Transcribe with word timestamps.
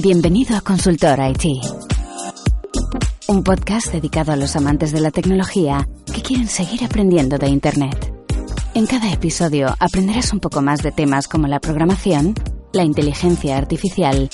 Bienvenido 0.00 0.56
a 0.56 0.62
Consultor 0.62 1.18
IT. 1.20 1.44
Un 3.28 3.44
podcast 3.44 3.92
dedicado 3.92 4.32
a 4.32 4.36
los 4.36 4.56
amantes 4.56 4.90
de 4.90 5.02
la 5.02 5.10
tecnología 5.10 5.86
que 6.06 6.22
quieren 6.22 6.48
seguir 6.48 6.82
aprendiendo 6.82 7.36
de 7.36 7.48
Internet. 7.48 8.10
En 8.72 8.86
cada 8.86 9.12
episodio 9.12 9.76
aprenderás 9.78 10.32
un 10.32 10.40
poco 10.40 10.62
más 10.62 10.82
de 10.82 10.92
temas 10.92 11.28
como 11.28 11.46
la 11.46 11.60
programación, 11.60 12.32
la 12.72 12.84
inteligencia 12.84 13.58
artificial 13.58 14.30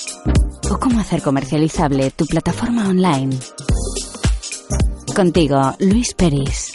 o 0.71 0.79
cómo 0.79 1.01
hacer 1.01 1.21
comercializable 1.21 2.11
tu 2.11 2.25
plataforma 2.25 2.87
online. 2.87 3.37
Contigo, 5.13 5.75
Luis 5.79 6.13
Peris. 6.13 6.71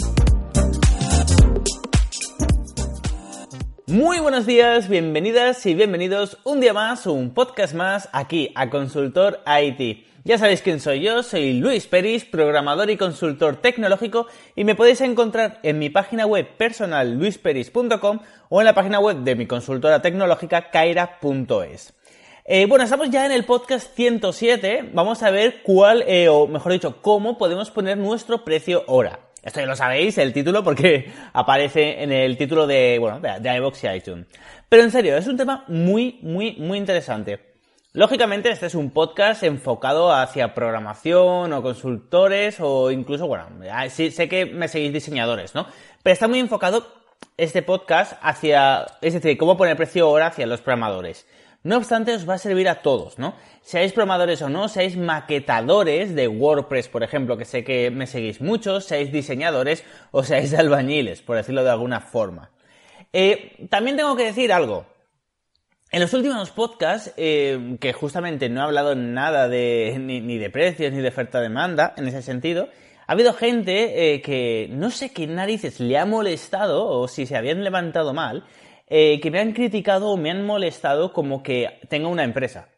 Muy 3.86 4.18
buenos 4.18 4.46
días, 4.46 4.88
bienvenidas 4.88 5.66
y 5.66 5.74
bienvenidos 5.74 6.38
un 6.42 6.58
día 6.58 6.72
más, 6.72 7.06
un 7.06 7.34
podcast 7.34 7.74
más 7.74 8.08
aquí 8.14 8.50
a 8.54 8.70
Consultor 8.70 9.40
IT. 9.46 10.06
Ya 10.24 10.38
sabéis 10.38 10.62
quién 10.62 10.80
soy 10.80 11.02
yo, 11.02 11.22
soy 11.22 11.52
Luis 11.52 11.86
Peris, 11.86 12.24
programador 12.24 12.88
y 12.88 12.96
consultor 12.96 13.56
tecnológico 13.56 14.26
y 14.56 14.64
me 14.64 14.74
podéis 14.74 15.02
encontrar 15.02 15.60
en 15.62 15.78
mi 15.78 15.90
página 15.90 16.24
web 16.24 16.48
personal 16.56 17.12
luisperis.com 17.18 18.20
o 18.48 18.60
en 18.62 18.64
la 18.64 18.74
página 18.74 19.00
web 19.00 19.18
de 19.18 19.36
mi 19.36 19.46
consultora 19.46 20.00
tecnológica 20.00 20.70
kaira.es. 20.70 21.92
Eh, 22.46 22.64
bueno, 22.64 22.84
estamos 22.84 23.10
ya 23.10 23.26
en 23.26 23.32
el 23.32 23.44
podcast 23.44 23.94
107. 23.94 24.92
Vamos 24.94 25.22
a 25.22 25.30
ver 25.30 25.62
cuál, 25.62 26.04
eh, 26.06 26.30
o 26.30 26.46
mejor 26.46 26.72
dicho, 26.72 27.02
cómo 27.02 27.36
podemos 27.36 27.70
poner 27.70 27.98
nuestro 27.98 28.46
precio 28.46 28.82
hora. 28.86 29.23
Esto 29.44 29.60
ya 29.60 29.66
lo 29.66 29.76
sabéis, 29.76 30.16
el 30.16 30.32
título, 30.32 30.64
porque 30.64 31.12
aparece 31.34 32.02
en 32.02 32.10
el 32.10 32.36
título 32.38 32.66
de, 32.66 32.96
bueno, 32.98 33.20
de, 33.20 33.56
iVoox 33.56 33.84
y 33.84 33.88
iTunes. 33.88 34.26
Pero 34.68 34.82
en 34.82 34.90
serio, 34.90 35.16
es 35.16 35.26
un 35.26 35.36
tema 35.36 35.64
muy, 35.68 36.18
muy, 36.22 36.56
muy 36.56 36.78
interesante. 36.78 37.54
Lógicamente, 37.92 38.50
este 38.50 38.66
es 38.66 38.74
un 38.74 38.90
podcast 38.90 39.42
enfocado 39.42 40.12
hacia 40.12 40.54
programación 40.54 41.52
o 41.52 41.62
consultores 41.62 42.56
o 42.58 42.90
incluso, 42.90 43.28
bueno, 43.28 43.46
sé 43.88 44.28
que 44.28 44.46
me 44.46 44.66
seguís 44.66 44.92
diseñadores, 44.92 45.54
¿no? 45.54 45.66
Pero 46.02 46.12
está 46.12 46.26
muy 46.26 46.40
enfocado 46.40 46.86
este 47.36 47.62
podcast 47.62 48.14
hacia, 48.22 48.86
es 49.00 49.12
decir, 49.12 49.36
cómo 49.36 49.56
poner 49.56 49.76
precio 49.76 50.10
hora 50.10 50.28
hacia 50.28 50.46
los 50.46 50.60
programadores. 50.60 51.26
No 51.64 51.78
obstante, 51.78 52.12
os 52.12 52.28
va 52.28 52.34
a 52.34 52.38
servir 52.38 52.68
a 52.68 52.82
todos, 52.82 53.18
¿no? 53.18 53.34
Seáis 53.62 53.94
programadores 53.94 54.42
o 54.42 54.50
no, 54.50 54.68
seáis 54.68 54.98
maquetadores 54.98 56.14
de 56.14 56.28
WordPress, 56.28 56.88
por 56.88 57.02
ejemplo, 57.02 57.38
que 57.38 57.46
sé 57.46 57.64
que 57.64 57.90
me 57.90 58.06
seguís 58.06 58.42
muchos, 58.42 58.84
seáis 58.84 59.10
diseñadores 59.10 59.82
o 60.10 60.22
seáis 60.22 60.52
albañiles, 60.62 61.22
por 61.22 61.36
decirlo 61.36 61.64
de 61.64 61.70
alguna 61.70 62.00
forma. 62.00 62.50
Eh, 63.14 63.66
también 63.70 63.96
tengo 63.96 64.14
que 64.14 64.24
decir 64.24 64.52
algo. 64.52 64.84
En 65.90 66.00
los 66.00 66.12
últimos 66.12 66.50
podcasts, 66.50 67.14
eh, 67.16 67.78
que 67.80 67.94
justamente 67.94 68.50
no 68.50 68.60
he 68.60 68.64
hablado 68.64 68.94
nada 68.94 69.48
de 69.48 69.96
ni, 70.00 70.36
de 70.36 70.50
precios 70.50 70.92
ni 70.92 71.00
de 71.00 71.08
oferta-demanda 71.08 71.94
en 71.96 72.06
ese 72.08 72.20
sentido, 72.20 72.68
ha 73.06 73.12
habido 73.12 73.32
gente 73.32 74.12
eh, 74.12 74.20
que 74.20 74.68
no 74.70 74.90
sé 74.90 75.14
qué 75.14 75.26
narices 75.26 75.80
le 75.80 75.96
ha 75.96 76.04
molestado 76.04 76.86
o 76.86 77.08
si 77.08 77.24
se 77.24 77.36
habían 77.36 77.64
levantado 77.64 78.12
mal 78.12 78.44
eh, 78.86 79.20
que 79.20 79.30
me 79.30 79.40
han 79.40 79.52
criticado 79.52 80.10
o 80.10 80.16
me 80.16 80.30
han 80.30 80.44
molestado 80.44 81.12
como 81.12 81.42
que 81.42 81.80
tenga 81.88 82.08
una 82.08 82.24
empresa. 82.24 82.68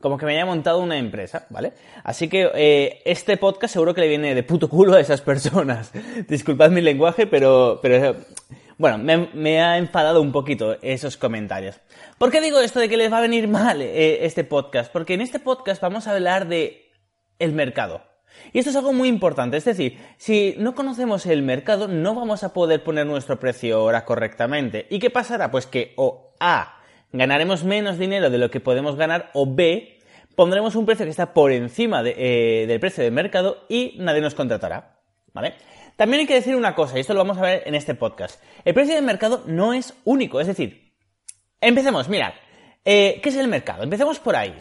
Como 0.00 0.16
que 0.16 0.24
me 0.24 0.32
haya 0.32 0.46
montado 0.46 0.78
una 0.78 0.96
empresa, 0.96 1.46
¿vale? 1.50 1.74
Así 2.04 2.28
que 2.28 2.50
eh, 2.54 3.02
este 3.04 3.36
podcast 3.36 3.74
seguro 3.74 3.94
que 3.94 4.00
le 4.00 4.08
viene 4.08 4.34
de 4.34 4.42
puto 4.42 4.68
culo 4.68 4.94
a 4.94 5.00
esas 5.00 5.20
personas. 5.20 5.92
Disculpad 6.28 6.70
mi 6.70 6.80
lenguaje, 6.80 7.26
pero, 7.26 7.80
pero 7.82 8.16
bueno, 8.78 8.96
me, 8.96 9.60
ha 9.60 9.76
enfadado 9.76 10.22
un 10.22 10.32
poquito 10.32 10.78
esos 10.80 11.18
comentarios. 11.18 11.78
¿Por 12.16 12.30
qué 12.30 12.40
digo 12.40 12.60
esto 12.60 12.80
de 12.80 12.88
que 12.88 12.96
les 12.96 13.12
va 13.12 13.18
a 13.18 13.22
venir 13.22 13.46
mal 13.46 13.82
eh, 13.82 14.24
este 14.24 14.42
podcast? 14.42 14.90
Porque 14.90 15.12
en 15.12 15.20
este 15.20 15.38
podcast 15.38 15.82
vamos 15.82 16.06
a 16.06 16.12
hablar 16.12 16.48
de 16.48 16.90
el 17.38 17.52
mercado. 17.52 18.09
Y 18.52 18.58
esto 18.58 18.70
es 18.70 18.76
algo 18.76 18.92
muy 18.92 19.08
importante, 19.08 19.56
es 19.56 19.64
decir, 19.64 19.98
si 20.16 20.54
no 20.58 20.74
conocemos 20.74 21.26
el 21.26 21.42
mercado 21.42 21.88
no 21.88 22.14
vamos 22.14 22.42
a 22.42 22.52
poder 22.52 22.82
poner 22.82 23.06
nuestro 23.06 23.38
precio 23.38 23.78
ahora 23.78 24.04
correctamente. 24.04 24.86
¿Y 24.90 24.98
qué 24.98 25.10
pasará? 25.10 25.50
Pues 25.50 25.66
que 25.66 25.92
o 25.96 26.34
A, 26.40 26.80
ganaremos 27.12 27.64
menos 27.64 27.98
dinero 27.98 28.30
de 28.30 28.38
lo 28.38 28.50
que 28.50 28.60
podemos 28.60 28.96
ganar 28.96 29.30
o 29.34 29.46
B, 29.46 29.98
pondremos 30.36 30.74
un 30.74 30.86
precio 30.86 31.04
que 31.04 31.10
está 31.10 31.32
por 31.32 31.52
encima 31.52 32.02
eh, 32.04 32.64
del 32.66 32.80
precio 32.80 33.04
del 33.04 33.12
mercado 33.12 33.66
y 33.68 33.96
nadie 33.98 34.20
nos 34.20 34.34
contratará. 34.34 35.00
¿Vale? 35.32 35.54
También 35.96 36.20
hay 36.20 36.26
que 36.26 36.34
decir 36.34 36.56
una 36.56 36.74
cosa, 36.74 36.96
y 36.96 37.02
esto 37.02 37.14
lo 37.14 37.20
vamos 37.20 37.38
a 37.38 37.42
ver 37.42 37.62
en 37.66 37.74
este 37.74 37.94
podcast. 37.94 38.42
El 38.64 38.74
precio 38.74 38.94
del 38.94 39.04
mercado 39.04 39.44
no 39.46 39.74
es 39.74 39.94
único, 40.04 40.40
es 40.40 40.46
decir, 40.46 40.94
empecemos, 41.60 42.08
mirad, 42.08 42.32
eh, 42.84 43.20
¿qué 43.22 43.28
es 43.28 43.36
el 43.36 43.48
mercado? 43.48 43.82
Empecemos 43.82 44.18
por 44.18 44.34
ahí 44.34 44.54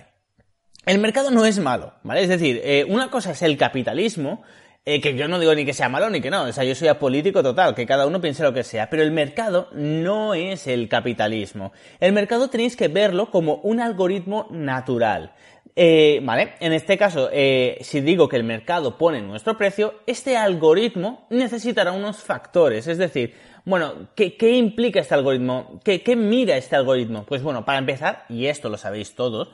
el 0.85 1.00
mercado 1.00 1.31
no 1.31 1.45
es 1.45 1.59
malo, 1.59 1.94
¿vale? 2.03 2.23
Es 2.23 2.29
decir, 2.29 2.62
eh, 2.63 2.85
una 2.88 3.09
cosa 3.09 3.31
es 3.31 3.41
el 3.41 3.57
capitalismo, 3.57 4.41
eh, 4.85 5.01
que 5.01 5.16
yo 5.16 5.28
no 5.28 5.40
digo 5.40 5.53
ni 5.53 5.66
que 5.66 5.73
sea 5.73 5.90
malo 5.90 6.09
ni 6.09 6.22
que 6.22 6.31
no, 6.31 6.44
o 6.44 6.51
sea, 6.51 6.63
yo 6.63 6.73
soy 6.73 6.88
apolítico 6.88 7.44
total, 7.44 7.75
que 7.75 7.85
cada 7.85 8.07
uno 8.07 8.22
piense 8.22 8.44
lo 8.44 8.53
que 8.53 8.63
sea, 8.63 8.90
pero 8.90 9.03
el 9.03 9.12
mercado 9.12 9.69
no 9.73 10.34
es 10.34 10.67
el 10.67 10.88
capitalismo. 10.88 11.73
El 12.00 12.13
mercado 12.13 12.50
tenéis 12.50 12.75
que 12.75 12.88
verlo 12.88 13.29
como 13.29 13.56
un 13.56 13.81
algoritmo 13.81 14.47
natural. 14.51 15.34
Eh, 15.75 16.19
¿Vale? 16.23 16.56
En 16.59 16.73
este 16.73 16.97
caso, 16.97 17.29
si 17.31 18.01
digo 18.01 18.28
que 18.28 18.35
el 18.35 18.44
mercado 18.44 18.97
pone 18.97 19.22
nuestro 19.22 19.57
precio, 19.57 20.01
este 20.07 20.35
algoritmo 20.35 21.28
necesitará 21.29 21.91
unos 21.91 22.17
factores, 22.17 22.88
es 22.88 22.97
decir, 22.97 23.35
bueno, 23.63 24.09
¿qué, 24.16 24.35
implica 24.57 25.00
este 25.00 25.13
algoritmo? 25.13 25.79
¿Qué, 25.84 26.01
¿Qué 26.01 26.16
mira 26.16 26.57
este 26.57 26.75
algoritmo? 26.75 27.25
Pues 27.25 27.44
bueno, 27.44 27.63
para 27.63 27.78
empezar, 27.78 28.25
y 28.28 28.47
esto 28.47 28.67
lo 28.67 28.78
sabéis 28.78 29.13
todos, 29.13 29.50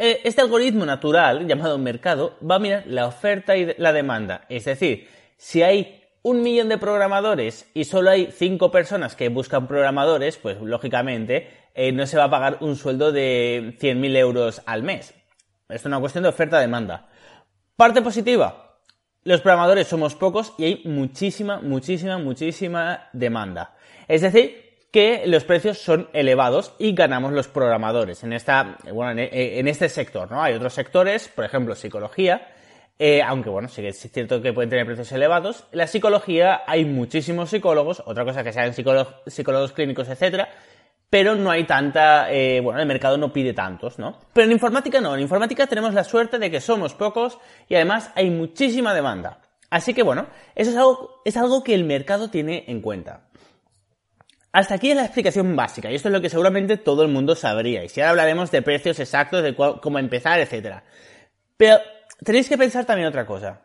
este 0.00 0.40
algoritmo 0.40 0.86
natural, 0.86 1.46
llamado 1.46 1.76
mercado, 1.78 2.36
va 2.48 2.56
a 2.56 2.58
mirar 2.58 2.84
la 2.86 3.06
oferta 3.06 3.56
y 3.56 3.74
la 3.76 3.92
demanda. 3.92 4.46
Es 4.48 4.64
decir, 4.64 5.08
si 5.36 5.62
hay 5.62 6.00
un 6.22 6.42
millón 6.42 6.68
de 6.68 6.78
programadores 6.78 7.68
y 7.74 7.84
solo 7.84 8.10
hay 8.10 8.30
cinco 8.32 8.70
personas 8.70 9.16
que 9.16 9.28
buscan 9.28 9.66
programadores, 9.66 10.36
pues 10.36 10.60
lógicamente 10.60 11.50
eh, 11.74 11.92
no 11.92 12.06
se 12.06 12.16
va 12.16 12.24
a 12.24 12.30
pagar 12.30 12.58
un 12.60 12.76
sueldo 12.76 13.12
de 13.12 13.76
100.000 13.80 14.16
euros 14.16 14.62
al 14.66 14.82
mes. 14.82 15.14
Es 15.68 15.84
una 15.84 16.00
cuestión 16.00 16.22
de 16.22 16.30
oferta-demanda. 16.30 17.08
Parte 17.76 18.02
positiva. 18.02 18.78
Los 19.22 19.42
programadores 19.42 19.86
somos 19.86 20.14
pocos 20.14 20.54
y 20.56 20.64
hay 20.64 20.82
muchísima, 20.84 21.60
muchísima, 21.60 22.18
muchísima 22.18 23.08
demanda. 23.12 23.76
Es 24.08 24.22
decir, 24.22 24.69
que 24.90 25.22
los 25.26 25.44
precios 25.44 25.78
son 25.78 26.08
elevados 26.12 26.74
y 26.78 26.92
ganamos 26.92 27.32
los 27.32 27.48
programadores 27.48 28.24
en 28.24 28.32
esta 28.32 28.78
bueno 28.92 29.20
en, 29.22 29.68
este 29.68 29.88
sector 29.88 30.30
no 30.30 30.42
hay 30.42 30.54
otros 30.54 30.74
sectores 30.74 31.28
por 31.28 31.44
ejemplo 31.44 31.74
psicología 31.74 32.48
eh, 32.98 33.22
aunque 33.22 33.50
bueno 33.50 33.68
sí 33.68 33.82
que 33.82 33.88
es 33.88 33.98
cierto 33.98 34.42
que 34.42 34.52
pueden 34.52 34.70
tener 34.70 34.86
precios 34.86 35.10
elevados 35.12 35.64
la 35.72 35.86
psicología 35.86 36.62
hay 36.66 36.84
muchísimos 36.84 37.50
psicólogos 37.50 38.02
otra 38.04 38.24
cosa 38.24 38.42
que 38.42 38.52
sean 38.52 38.74
psicólogos, 38.74 39.14
psicólogos 39.26 39.72
clínicos 39.72 40.08
etcétera 40.08 40.48
pero 41.10 41.34
no 41.34 41.50
hay 41.50 41.64
tanta, 41.64 42.32
eh, 42.32 42.60
bueno, 42.60 42.80
el 42.80 42.86
mercado 42.86 43.18
no 43.18 43.32
pide 43.32 43.52
tantos, 43.52 43.98
¿no? 43.98 44.20
Pero 44.32 44.46
en 44.46 44.52
informática 44.52 45.00
no, 45.00 45.12
en 45.16 45.20
informática 45.20 45.66
tenemos 45.66 45.92
la 45.92 46.04
suerte 46.04 46.38
de 46.38 46.52
que 46.52 46.60
somos 46.60 46.94
pocos 46.94 47.38
y 47.68 47.74
además 47.74 48.12
hay 48.14 48.30
muchísima 48.30 48.94
demanda. 48.94 49.40
Así 49.70 49.92
que 49.92 50.04
bueno, 50.04 50.28
eso 50.54 50.70
es 50.70 50.76
algo, 50.76 51.20
es 51.24 51.36
algo 51.36 51.64
que 51.64 51.74
el 51.74 51.84
mercado 51.84 52.30
tiene 52.30 52.64
en 52.68 52.80
cuenta. 52.80 53.29
Hasta 54.52 54.74
aquí 54.74 54.90
es 54.90 54.96
la 54.96 55.04
explicación 55.04 55.54
básica, 55.54 55.90
y 55.90 55.94
esto 55.94 56.08
es 56.08 56.12
lo 56.12 56.20
que 56.20 56.28
seguramente 56.28 56.76
todo 56.76 57.02
el 57.02 57.08
mundo 57.08 57.36
sabría. 57.36 57.84
Y 57.84 57.88
si 57.88 58.00
ahora 58.00 58.10
hablaremos 58.10 58.50
de 58.50 58.62
precios 58.62 58.98
exactos, 58.98 59.42
de 59.42 59.54
cómo 59.54 59.98
empezar, 59.98 60.40
etc. 60.40 60.82
Pero 61.56 61.78
tenéis 62.24 62.48
que 62.48 62.58
pensar 62.58 62.84
también 62.84 63.08
otra 63.08 63.26
cosa. 63.26 63.62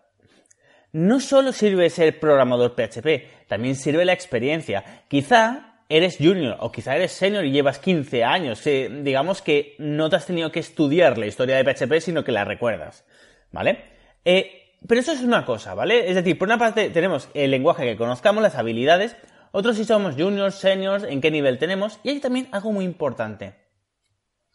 No 0.92 1.20
solo 1.20 1.52
sirve 1.52 1.90
ser 1.90 2.20
programador 2.20 2.76
PHP, 2.76 3.48
también 3.48 3.76
sirve 3.76 4.06
la 4.06 4.14
experiencia. 4.14 5.04
Quizá 5.08 5.82
eres 5.90 6.18
junior 6.18 6.58
o 6.60 6.72
quizá 6.72 6.96
eres 6.96 7.12
senior 7.12 7.46
y 7.46 7.52
llevas 7.52 7.80
15 7.80 8.24
años. 8.24 8.64
digamos 8.64 9.42
que 9.42 9.76
no 9.80 10.10
te 10.10 10.16
has 10.16 10.26
tenido 10.26 10.52
que 10.52 10.60
estudiar 10.60 11.18
la 11.18 11.26
historia 11.26 11.58
de 11.58 11.64
PHP, 11.64 12.00
sino 12.00 12.24
que 12.24 12.32
la 12.32 12.46
recuerdas. 12.46 13.06
¿Vale? 13.52 13.86
Eh, 14.24 14.78
pero 14.88 15.02
eso 15.02 15.12
es 15.12 15.22
una 15.22 15.46
cosa, 15.46 15.74
¿vale? 15.74 16.10
Es 16.10 16.16
decir, 16.16 16.38
por 16.38 16.48
una 16.48 16.58
parte 16.58 16.90
tenemos 16.90 17.30
el 17.34 17.52
lenguaje 17.52 17.84
que 17.86 17.98
conozcamos, 17.98 18.44
las 18.44 18.56
habilidades, 18.56 19.16
otros 19.56 19.78
si 19.78 19.86
somos 19.86 20.16
juniors, 20.16 20.56
seniors, 20.56 21.06
en 21.06 21.22
qué 21.22 21.32
nivel 21.32 21.58
tenemos. 21.58 21.98
Y 22.04 22.10
hay 22.10 22.20
también 22.20 22.50
algo 22.52 22.74
muy 22.74 22.84
importante. 22.84 23.56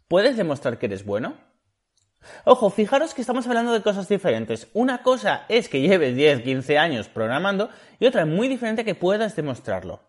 ¿Puedes 0.09 0.37
demostrar 0.37 0.79
que 0.79 0.85
eres 0.85 1.07
bueno? 1.07 1.39
Ojo, 2.45 2.69
fijaros 2.69 3.15
que 3.15 3.23
estamos 3.23 3.47
hablando 3.47 3.73
de 3.73 3.81
cosas 3.81 4.11
diferentes. 4.11 4.69
Una 4.75 5.03
cosa 5.03 5.47
es 5.49 5.71
que 5.71 5.81
lleves 5.81 6.15
10, 6.17 6.43
15 6.43 6.77
años 6.77 7.09
programando 7.09 7.71
y 7.99 8.05
otra 8.05 8.27
muy 8.27 8.47
diferente 8.47 8.85
que 8.85 8.95
puedas 8.95 9.35
demostrarlo. 9.35 10.03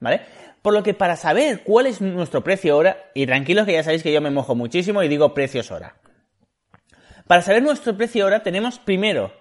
¿Vale? 0.00 0.22
Por 0.60 0.74
lo 0.74 0.82
que 0.82 0.92
para 0.92 1.14
saber 1.14 1.62
cuál 1.62 1.86
es 1.86 2.00
nuestro 2.00 2.42
precio 2.42 2.76
hora, 2.76 3.12
y 3.14 3.26
tranquilos 3.26 3.64
que 3.64 3.74
ya 3.74 3.84
sabéis 3.84 4.02
que 4.02 4.12
yo 4.12 4.20
me 4.20 4.30
mojo 4.30 4.56
muchísimo 4.56 5.04
y 5.04 5.08
digo 5.08 5.34
precios 5.34 5.70
hora. 5.70 5.94
Para 7.28 7.42
saber 7.42 7.62
nuestro 7.62 7.96
precio 7.96 8.26
hora 8.26 8.42
tenemos 8.42 8.80
primero 8.80 9.32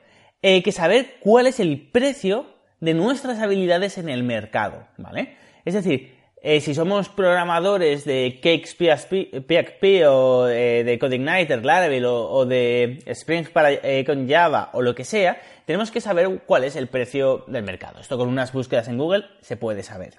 eh, 0.43 0.61
que 0.61 0.71
saber 0.71 1.15
cuál 1.21 1.47
es 1.47 1.59
el 1.59 1.89
precio 1.89 2.58
de 2.79 2.93
nuestras 2.93 3.39
habilidades 3.39 3.97
en 3.97 4.09
el 4.09 4.23
mercado, 4.23 4.87
¿vale? 4.97 5.35
Es 5.65 5.73
decir, 5.73 6.19
Eh, 6.41 6.61
si 6.61 6.73
somos 6.73 7.09
programadores 7.09 8.05
de 8.05 8.39
Cakes 8.41 8.73
PHP 8.73 10.07
o 10.07 10.47
eh, 10.47 10.85
de 10.85 10.97
CodeIgniter, 10.97 11.65
Laravel 11.65 12.05
o, 12.05 12.45
de 12.45 13.03
Spring 13.07 13.49
para, 13.51 13.71
eh, 13.73 14.05
con 14.05 14.29
Java 14.29 14.69
o 14.71 14.81
lo 14.81 14.95
que 14.95 15.03
sea, 15.03 15.41
tenemos 15.65 15.91
que 15.91 15.99
saber 15.99 16.43
cuál 16.45 16.63
es 16.63 16.77
el 16.77 16.87
precio 16.87 17.43
del 17.47 17.63
mercado. 17.63 17.99
Esto 17.99 18.17
con 18.17 18.29
unas 18.29 18.53
búsquedas 18.53 18.87
en 18.87 18.97
Google 18.97 19.25
se 19.41 19.57
puede 19.57 19.83
saber. 19.83 20.13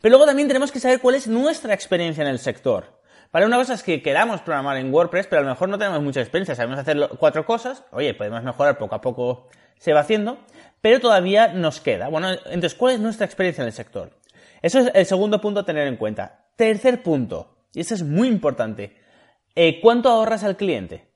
Pero 0.00 0.12
luego 0.12 0.24
también 0.24 0.48
tenemos 0.48 0.72
que 0.72 0.80
saber 0.80 0.98
cuál 0.98 1.14
es 1.14 1.28
nuestra 1.28 1.74
experiencia 1.74 2.22
en 2.22 2.28
el 2.28 2.38
sector. 2.38 2.98
Para 3.30 3.44
una 3.44 3.58
cosa 3.58 3.74
es 3.74 3.82
que 3.82 4.00
queramos 4.00 4.40
programar 4.40 4.78
en 4.78 4.90
WordPress, 4.90 5.26
pero 5.26 5.40
a 5.40 5.44
lo 5.44 5.50
mejor 5.50 5.68
no 5.68 5.76
tenemos 5.76 6.02
mucha 6.02 6.20
experiencia, 6.20 6.54
sabemos 6.54 6.78
hacer 6.78 6.96
cuatro 7.18 7.44
cosas, 7.44 7.84
oye, 7.90 8.14
podemos 8.14 8.42
mejorar 8.42 8.78
poco 8.78 8.94
a 8.94 9.02
poco, 9.02 9.48
se 9.78 9.92
va 9.92 10.00
haciendo, 10.00 10.38
pero 10.86 11.00
todavía 11.00 11.48
nos 11.48 11.80
queda. 11.80 12.06
Bueno, 12.06 12.30
entonces, 12.30 12.76
¿cuál 12.76 12.94
es 12.94 13.00
nuestra 13.00 13.26
experiencia 13.26 13.62
en 13.62 13.66
el 13.66 13.72
sector? 13.72 14.12
Eso 14.62 14.78
es 14.78 14.92
el 14.94 15.04
segundo 15.04 15.40
punto 15.40 15.58
a 15.58 15.66
tener 15.66 15.88
en 15.88 15.96
cuenta. 15.96 16.46
Tercer 16.54 17.02
punto, 17.02 17.56
y 17.74 17.80
este 17.80 17.94
es 17.94 18.04
muy 18.04 18.28
importante, 18.28 18.96
eh, 19.56 19.80
¿cuánto 19.80 20.10
ahorras 20.10 20.44
al 20.44 20.56
cliente? 20.56 21.08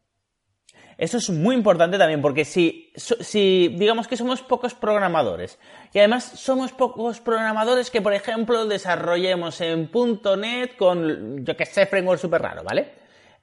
Eso 0.99 1.19
es 1.19 1.31
muy 1.31 1.55
importante 1.55 1.99
también 1.99 2.21
porque 2.21 2.45
si, 2.45 2.93
si 2.97 3.69
digamos 3.79 4.09
que 4.09 4.17
somos 4.17 4.43
pocos 4.43 4.75
programadores 4.75 5.57
y 5.93 6.01
además 6.01 6.25
somos 6.25 6.73
pocos 6.73 7.21
programadores 7.21 7.93
que 7.93 8.03
por 8.03 8.13
ejemplo 8.13 8.67
desarrollemos 8.67 9.61
en 9.61 9.89
.NET 10.37 10.77
con 10.77 11.45
yo 11.45 11.57
que 11.57 11.65
sé 11.65 11.87
framework 11.87 12.21
súper 12.21 12.43
raro, 12.43 12.65
¿vale? 12.65 12.89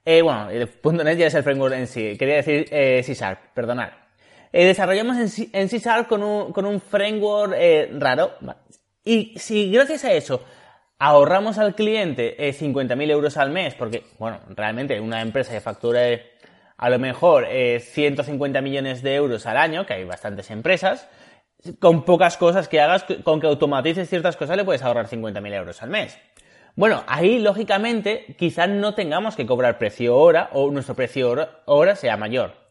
Eh, 0.04 0.20
bueno, 0.20 0.50
.NET 0.50 1.16
ya 1.16 1.28
es 1.28 1.34
el 1.34 1.42
framework 1.42 1.74
en 1.74 1.86
sí, 1.86 2.18
quería 2.18 2.36
decir 2.36 2.68
eh, 2.70 3.02
C 3.02 3.14
Sharp, 3.14 3.54
perdonad. 3.54 4.07
Eh, 4.52 4.64
desarrollamos 4.66 5.16
en, 5.16 5.50
en 5.52 6.04
con 6.08 6.22
un, 6.22 6.52
con 6.52 6.66
un 6.66 6.80
framework 6.80 7.54
eh, 7.56 7.90
raro, 7.98 8.32
y 9.04 9.38
si 9.38 9.70
gracias 9.70 10.04
a 10.04 10.12
eso 10.12 10.42
ahorramos 10.98 11.58
al 11.58 11.74
cliente 11.74 12.36
50.000 12.38 13.02
eh, 13.02 13.10
euros 13.10 13.36
al 13.36 13.50
mes, 13.50 13.74
porque, 13.74 14.04
bueno, 14.18 14.40
realmente 14.48 15.00
una 15.00 15.20
empresa 15.20 15.52
que 15.52 15.60
facture 15.60 16.32
a 16.76 16.90
lo 16.90 16.98
mejor 16.98 17.46
150 17.46 18.60
millones 18.60 19.02
de 19.02 19.14
euros 19.14 19.46
al 19.46 19.56
año, 19.56 19.86
que 19.86 19.94
hay 19.94 20.04
bastantes 20.04 20.50
empresas, 20.50 21.08
con 21.78 22.04
pocas 22.04 22.36
cosas 22.36 22.68
que 22.68 22.80
hagas, 22.80 23.04
con 23.24 23.40
que 23.40 23.46
automatices 23.46 24.08
ciertas 24.08 24.36
cosas, 24.36 24.56
le 24.56 24.64
puedes 24.64 24.82
ahorrar 24.82 25.08
50.000 25.08 25.54
euros 25.54 25.82
al 25.82 25.90
mes. 25.90 26.18
Bueno, 26.76 27.02
ahí 27.08 27.40
lógicamente 27.40 28.36
quizás 28.38 28.68
no 28.68 28.94
tengamos 28.94 29.34
que 29.34 29.46
cobrar 29.46 29.78
precio 29.78 30.16
hora 30.16 30.50
o 30.52 30.70
nuestro 30.70 30.94
precio 30.94 31.48
hora 31.64 31.96
sea 31.96 32.16
mayor. 32.16 32.67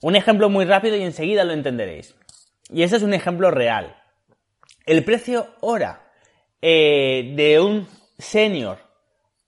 Un 0.00 0.14
ejemplo 0.14 0.48
muy 0.48 0.64
rápido 0.64 0.96
y 0.96 1.02
enseguida 1.02 1.44
lo 1.44 1.52
entenderéis. 1.52 2.14
Y 2.70 2.82
ese 2.82 2.96
es 2.96 3.02
un 3.02 3.14
ejemplo 3.14 3.50
real. 3.50 3.96
El 4.86 5.04
precio 5.04 5.48
hora 5.60 6.12
eh, 6.62 7.32
de 7.36 7.60
un 7.60 7.86
senior, 8.18 8.78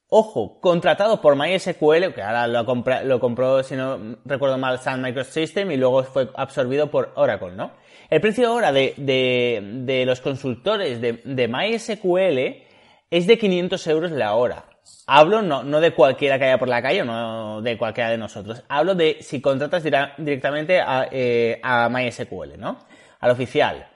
ojo, 0.08 0.60
contratado 0.60 1.20
por 1.20 1.36
MySQL, 1.36 2.12
que 2.14 2.22
ahora 2.22 2.46
lo, 2.46 2.64
compró, 2.64 3.62
si 3.62 3.76
no 3.76 4.18
recuerdo 4.24 4.58
mal, 4.58 4.80
Sun 4.80 5.02
Microsystem 5.02 5.70
y 5.70 5.76
luego 5.76 6.02
fue 6.04 6.30
absorbido 6.34 6.90
por 6.90 7.12
Oracle, 7.14 7.52
¿no? 7.52 7.72
El 8.10 8.20
precio 8.20 8.52
hora 8.52 8.72
de, 8.72 8.94
de, 8.96 10.04
los 10.04 10.20
consultores 10.20 11.00
de, 11.00 11.20
de, 11.24 11.48
MySQL 11.48 12.66
es 13.10 13.26
de 13.26 13.38
500 13.38 13.86
euros 13.86 14.10
la 14.10 14.34
hora. 14.34 14.64
Hablo 15.06 15.42
no, 15.42 15.62
no 15.62 15.80
de 15.80 15.92
cualquiera 15.92 16.38
que 16.38 16.44
haya 16.44 16.58
por 16.58 16.68
la 16.68 16.82
calle, 16.82 17.04
no 17.04 17.60
de 17.62 17.76
cualquiera 17.76 18.10
de 18.10 18.18
nosotros. 18.18 18.62
Hablo 18.68 18.94
de 18.94 19.18
si 19.20 19.40
contratas 19.40 19.82
directamente 19.82 20.80
a, 20.80 21.08
eh, 21.10 21.60
a 21.62 21.88
MySQL, 21.88 22.58
¿no? 22.58 22.78
Al 23.18 23.30
oficial. 23.30 23.88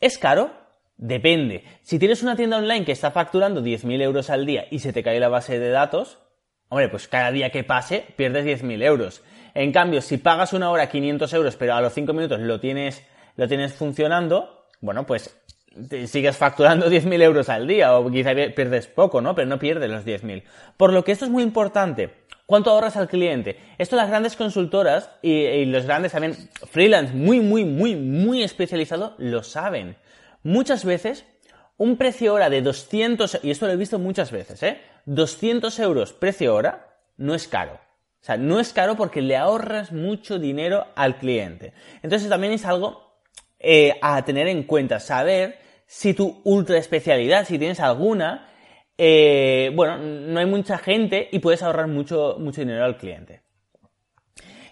¿Es 0.00 0.18
caro? 0.18 0.50
Depende. 0.96 1.64
Si 1.82 1.98
tienes 1.98 2.22
una 2.24 2.34
tienda 2.34 2.58
online 2.58 2.84
que 2.84 2.92
está 2.92 3.12
facturando 3.12 3.62
10.000 3.62 4.02
euros 4.02 4.30
al 4.30 4.44
día 4.44 4.66
y 4.70 4.80
se 4.80 4.92
te 4.92 5.04
cae 5.04 5.20
la 5.20 5.28
base 5.28 5.58
de 5.60 5.70
datos, 5.70 6.18
hombre, 6.68 6.88
pues 6.88 7.06
cada 7.06 7.30
día 7.30 7.50
que 7.50 7.62
pase 7.62 8.04
pierdes 8.16 8.44
10.000 8.44 8.82
euros. 8.82 9.22
En 9.54 9.72
cambio, 9.72 10.02
si 10.02 10.18
pagas 10.18 10.52
una 10.52 10.70
hora 10.70 10.88
500 10.88 11.32
euros, 11.32 11.56
pero 11.56 11.74
a 11.74 11.80
los 11.80 11.92
5 11.94 12.12
minutos 12.12 12.40
lo 12.40 12.58
tienes, 12.60 13.06
lo 13.36 13.46
tienes 13.46 13.74
funcionando, 13.74 14.66
bueno, 14.80 15.06
pues 15.06 15.40
sigues 16.06 16.36
facturando 16.36 16.86
10.000 16.90 17.22
euros 17.22 17.48
al 17.48 17.66
día 17.66 17.96
o 17.96 18.10
quizá 18.10 18.34
pierdes 18.34 18.86
poco, 18.86 19.20
¿no? 19.20 19.34
Pero 19.34 19.48
no 19.48 19.58
pierdes 19.58 19.90
los 19.90 20.04
10.000. 20.04 20.42
Por 20.76 20.92
lo 20.92 21.04
que 21.04 21.12
esto 21.12 21.24
es 21.24 21.30
muy 21.30 21.42
importante. 21.42 22.10
¿Cuánto 22.46 22.70
ahorras 22.70 22.96
al 22.96 23.08
cliente? 23.08 23.58
Esto 23.76 23.96
las 23.96 24.08
grandes 24.08 24.34
consultoras 24.34 25.10
y, 25.20 25.66
los 25.66 25.84
grandes 25.84 26.12
también 26.12 26.34
freelance 26.70 27.12
muy, 27.12 27.40
muy, 27.40 27.66
muy, 27.66 27.94
muy 27.94 28.42
especializados 28.42 29.12
lo 29.18 29.42
saben. 29.42 29.96
Muchas 30.42 30.86
veces 30.86 31.26
un 31.76 31.98
precio 31.98 32.32
hora 32.32 32.48
de 32.48 32.62
200, 32.62 33.40
y 33.42 33.50
esto 33.50 33.66
lo 33.66 33.72
he 33.72 33.76
visto 33.76 33.98
muchas 33.98 34.32
veces, 34.32 34.62
¿eh? 34.62 34.80
200 35.04 35.78
euros 35.80 36.14
precio 36.14 36.54
hora 36.54 36.96
no 37.18 37.34
es 37.34 37.48
caro. 37.48 37.74
O 37.74 38.24
sea, 38.24 38.38
no 38.38 38.60
es 38.60 38.72
caro 38.72 38.96
porque 38.96 39.20
le 39.20 39.36
ahorras 39.36 39.92
mucho 39.92 40.38
dinero 40.38 40.86
al 40.96 41.18
cliente. 41.18 41.74
Entonces 42.02 42.30
también 42.30 42.54
es 42.54 42.64
algo 42.64 43.08
eh, 43.58 43.98
a 44.00 44.24
tener 44.24 44.48
en 44.48 44.62
cuenta, 44.62 45.00
saber 45.00 45.58
si 45.88 46.12
tu 46.12 46.42
ultra 46.44 46.76
especialidad, 46.76 47.46
si 47.46 47.58
tienes 47.58 47.80
alguna, 47.80 48.46
eh, 48.98 49.72
bueno, 49.74 49.96
no 49.96 50.38
hay 50.38 50.44
mucha 50.44 50.76
gente 50.76 51.30
y 51.32 51.38
puedes 51.38 51.62
ahorrar 51.62 51.88
mucho, 51.88 52.36
mucho 52.38 52.60
dinero 52.60 52.84
al 52.84 52.98
cliente. 52.98 53.40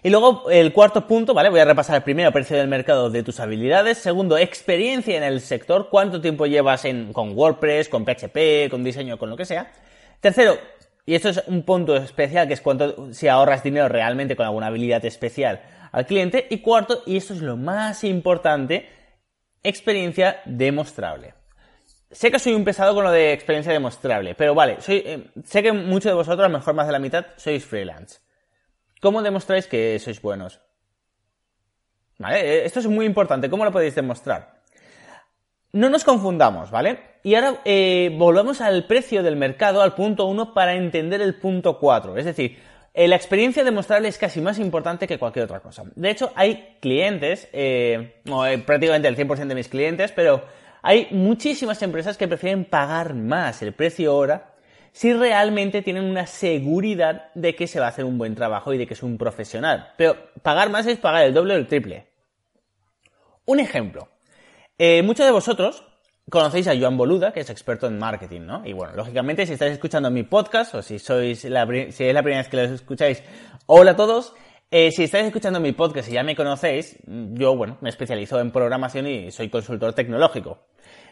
Y 0.03 0.11
luego 0.11 0.47
el 0.51 0.71
cuarto 0.73 1.07
punto, 1.07 1.33
¿vale? 1.33 1.49
Voy 1.49 1.59
a 1.59 1.65
repasar 1.65 1.95
el 1.95 2.03
primero, 2.03 2.31
precio 2.31 2.55
del 2.55 2.67
mercado 2.67 3.09
de 3.09 3.23
tus 3.23 3.39
habilidades. 3.39 3.97
Segundo, 3.97 4.37
experiencia 4.37 5.17
en 5.17 5.23
el 5.23 5.41
sector, 5.41 5.89
cuánto 5.89 6.21
tiempo 6.21 6.45
llevas 6.45 6.85
en, 6.85 7.11
con 7.11 7.35
WordPress, 7.35 7.89
con 7.89 8.05
PHP, 8.05 8.69
con 8.69 8.83
diseño, 8.83 9.17
con 9.17 9.31
lo 9.31 9.35
que 9.35 9.45
sea. 9.45 9.71
Tercero, 10.19 10.59
y 11.03 11.15
esto 11.15 11.29
es 11.29 11.43
un 11.47 11.63
punto 11.63 11.95
especial, 11.95 12.47
que 12.47 12.53
es 12.53 12.61
cuánto, 12.61 13.11
si 13.11 13.27
ahorras 13.27 13.63
dinero 13.63 13.89
realmente 13.89 14.35
con 14.35 14.45
alguna 14.45 14.67
habilidad 14.67 15.03
especial 15.03 15.61
al 15.91 16.05
cliente. 16.05 16.45
Y 16.51 16.59
cuarto, 16.59 17.01
y 17.07 17.17
esto 17.17 17.33
es 17.33 17.41
lo 17.41 17.57
más 17.57 18.03
importante, 18.03 18.96
experiencia 19.67 20.41
demostrable. 20.45 21.33
Sé 22.09 22.31
que 22.31 22.39
soy 22.39 22.53
un 22.53 22.63
pesado 22.63 22.95
con 22.95 23.03
lo 23.03 23.11
de 23.11 23.33
experiencia 23.33 23.73
demostrable, 23.73 24.33
pero 24.33 24.55
vale, 24.55 24.77
eh, 24.87 25.29
sé 25.43 25.61
que 25.61 25.73
muchos 25.73 26.11
de 26.11 26.15
vosotros, 26.15 26.45
a 26.45 26.49
lo 26.49 26.57
mejor 26.57 26.73
más 26.73 26.87
de 26.87 26.93
la 26.93 26.99
mitad, 26.99 27.25
sois 27.35 27.65
freelance. 27.65 28.19
¿Cómo 29.01 29.21
demostráis 29.21 29.67
que 29.67 29.99
sois 29.99 30.21
buenos? 30.21 30.61
¿Vale? 32.17 32.39
Eh, 32.39 32.65
esto 32.65 32.79
es 32.79 32.87
muy 32.87 33.05
importante. 33.05 33.49
¿Cómo 33.49 33.65
lo 33.65 33.71
podéis 33.71 33.95
demostrar? 33.95 34.61
No 35.73 35.89
nos 35.89 36.03
confundamos, 36.03 36.71
¿vale? 36.71 37.19
Y 37.23 37.35
ahora 37.35 37.61
eh, 37.65 38.15
volvemos 38.17 38.61
al 38.61 38.87
precio 38.87 39.21
del 39.21 39.35
mercado, 39.35 39.81
al 39.81 39.93
punto 39.93 40.25
1, 40.25 40.53
para 40.53 40.75
entender 40.75 41.21
el 41.21 41.35
punto 41.35 41.77
4. 41.77 42.17
Es 42.17 42.25
decir, 42.25 42.57
la 43.05 43.15
experiencia 43.15 43.63
demostrable 43.63 44.07
es 44.07 44.17
casi 44.17 44.41
más 44.41 44.57
importante 44.57 45.07
que 45.07 45.19
cualquier 45.19 45.45
otra 45.45 45.59
cosa. 45.59 45.83
De 45.95 46.09
hecho, 46.09 46.31
hay 46.33 46.77
clientes, 46.79 47.47
prácticamente 48.65 49.07
el 49.07 49.15
100% 49.15 49.47
de 49.47 49.55
mis 49.55 49.67
clientes, 49.67 50.11
pero 50.11 50.43
hay 50.81 51.07
muchísimas 51.11 51.81
empresas 51.83 52.17
que 52.17 52.27
prefieren 52.27 52.65
pagar 52.65 53.13
más 53.13 53.61
el 53.61 53.73
precio 53.73 54.15
hora 54.15 54.53
si 54.93 55.13
realmente 55.13 55.83
tienen 55.83 56.05
una 56.05 56.25
seguridad 56.25 57.31
de 57.35 57.55
que 57.55 57.67
se 57.67 57.79
va 57.79 57.85
a 57.85 57.89
hacer 57.89 58.03
un 58.03 58.17
buen 58.17 58.33
trabajo 58.33 58.73
y 58.73 58.79
de 58.79 58.87
que 58.87 58.95
es 58.95 59.03
un 59.03 59.19
profesional. 59.19 59.93
Pero 59.95 60.17
pagar 60.41 60.71
más 60.71 60.87
es 60.87 60.97
pagar 60.97 61.23
el 61.23 61.35
doble 61.35 61.53
o 61.53 61.57
el 61.57 61.67
triple. 61.67 62.07
Un 63.45 63.59
ejemplo. 63.59 64.09
Eh, 64.79 65.03
muchos 65.03 65.25
de 65.25 65.31
vosotros 65.31 65.83
conocéis 66.29 66.67
a 66.67 66.77
Joan 66.77 66.97
Boluda, 66.97 67.31
que 67.31 67.39
es 67.39 67.49
experto 67.49 67.87
en 67.87 67.97
marketing, 67.97 68.41
¿no? 68.41 68.61
Y 68.65 68.73
bueno, 68.73 68.93
lógicamente, 68.95 69.45
si 69.45 69.53
estáis 69.53 69.73
escuchando 69.73 70.11
mi 70.11 70.23
podcast 70.23 70.75
o 70.75 70.81
si 70.81 70.99
sois 70.99 71.45
la, 71.45 71.65
si 71.89 72.03
es 72.03 72.13
la 72.13 72.21
primera 72.21 72.41
vez 72.41 72.49
que 72.49 72.57
lo 72.57 72.63
escucháis, 72.63 73.23
hola 73.65 73.91
a 73.91 73.95
todos. 73.95 74.33
Eh, 74.69 74.91
si 74.91 75.03
estáis 75.03 75.25
escuchando 75.25 75.61
mi 75.61 75.71
podcast 75.71 76.09
y 76.09 76.13
ya 76.13 76.23
me 76.23 76.35
conocéis, 76.35 76.97
yo, 77.05 77.55
bueno, 77.55 77.77
me 77.79 77.89
especializo 77.89 78.41
en 78.41 78.51
programación 78.51 79.07
y 79.07 79.31
soy 79.31 79.49
consultor 79.49 79.93
tecnológico. 79.93 80.59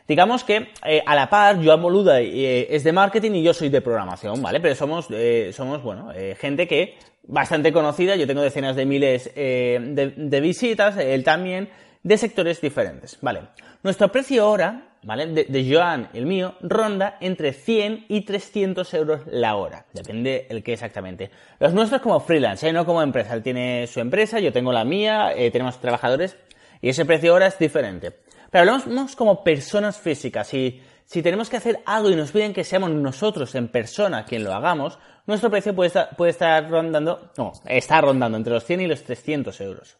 Digamos 0.05 0.43
que 0.43 0.71
eh, 0.85 1.01
a 1.05 1.15
la 1.15 1.29
par, 1.29 1.63
Joan 1.63 1.81
Boluda 1.81 2.19
eh, 2.19 2.67
es 2.69 2.83
de 2.83 2.91
marketing 2.91 3.31
y 3.35 3.43
yo 3.43 3.53
soy 3.53 3.69
de 3.69 3.79
programación, 3.79 4.41
¿vale? 4.41 4.59
Pero 4.59 4.75
somos, 4.75 5.07
somos 5.53 5.81
bueno, 5.81 6.11
gente 6.37 6.67
que 6.67 6.97
bastante 7.23 7.71
conocida, 7.71 8.17
yo 8.17 8.27
tengo 8.27 8.41
decenas 8.41 8.75
de 8.75 8.85
miles 8.85 9.33
de, 9.33 10.13
de 10.17 10.41
visitas, 10.41 10.97
él 10.97 11.23
también, 11.23 11.69
de 12.05 12.17
sectores 12.19 12.61
diferentes, 12.61 13.17
¿vale? 13.19 13.41
Nuestro 13.81 14.11
precio 14.11 14.43
ahora 14.43 14.95
¿vale? 15.01 15.27
De, 15.27 15.73
Joan, 15.73 16.09
el 16.13 16.25
mío, 16.25 16.55
ronda 16.61 17.17
entre 17.19 17.51
100 17.51 18.05
y 18.09 18.21
300 18.21 18.93
euros 18.93 19.21
la 19.27 19.55
hora. 19.55 19.85
Depende 19.91 20.45
el 20.49 20.63
que 20.63 20.73
exactamente. 20.73 21.31
Los 21.59 21.73
nuestros 21.73 22.01
como 22.01 22.19
freelance, 22.19 22.67
¿eh? 22.67 22.73
no 22.73 22.85
como 22.85 23.01
empresa. 23.01 23.33
Él 23.33 23.43
tiene 23.43 23.87
su 23.87 23.99
empresa, 23.99 24.39
yo 24.39 24.53
tengo 24.53 24.71
la 24.71 24.83
mía, 24.83 25.31
eh, 25.35 25.49
tenemos 25.51 25.79
trabajadores 25.79 26.37
y 26.79 26.89
ese 26.89 27.05
precio 27.05 27.33
hora 27.33 27.47
es 27.47 27.57
diferente. 27.57 28.11
Pero 28.51 28.71
hablamos 28.71 29.15
como 29.15 29.43
personas 29.43 29.97
físicas. 29.97 30.47
Si, 30.47 30.81
si 31.05 31.23
tenemos 31.23 31.49
que 31.49 31.57
hacer 31.57 31.79
algo 31.85 32.11
y 32.11 32.15
nos 32.15 32.31
piden 32.31 32.53
que 32.53 32.63
seamos 32.63 32.91
nosotros 32.91 33.53
en 33.55 33.67
persona 33.67 34.25
quien 34.25 34.43
lo 34.43 34.53
hagamos, 34.53 34.99
nuestro 35.25 35.49
precio 35.49 35.75
puede 35.75 35.87
estar, 35.87 36.15
puede 36.15 36.31
estar 36.31 36.69
rondando, 36.69 37.31
no, 37.37 37.51
está 37.65 38.01
rondando 38.01 38.37
entre 38.37 38.53
los 38.53 38.63
100 38.63 38.81
y 38.81 38.87
los 38.87 39.03
300 39.03 39.61
euros. 39.61 39.97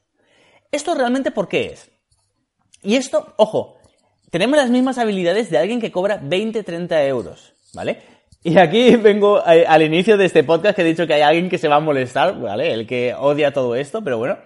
¿Esto 0.71 0.93
realmente 0.95 1.31
por 1.31 1.47
qué 1.47 1.67
es? 1.67 1.94
Y 2.85 2.95
esto, 2.95 3.33
ojo, 3.37 3.77
tenemos 4.29 4.57
las 4.57 4.69
mismas 4.69 4.97
habilidades 4.97 5.49
de 5.49 5.57
alguien 5.57 5.81
que 5.81 5.91
cobra 5.91 6.19
20, 6.21 6.63
30 6.63 7.03
euros. 7.05 7.55
¿vale? 7.75 7.99
Y 8.43 8.57
aquí 8.57 8.95
vengo 8.95 9.41
al 9.45 9.81
inicio 9.81 10.17
de 10.17 10.25
este 10.25 10.43
podcast 10.43 10.75
que 10.75 10.81
he 10.81 10.85
dicho 10.85 11.05
que 11.05 11.13
hay 11.13 11.21
alguien 11.21 11.49
que 11.49 11.57
se 11.57 11.67
va 11.67 11.75
a 11.75 11.79
molestar, 11.79 12.39
¿vale? 12.39 12.73
El 12.73 12.87
que 12.87 13.13
odia 13.13 13.51
todo 13.51 13.75
esto, 13.75 14.03
pero 14.03 14.17
bueno. 14.17 14.37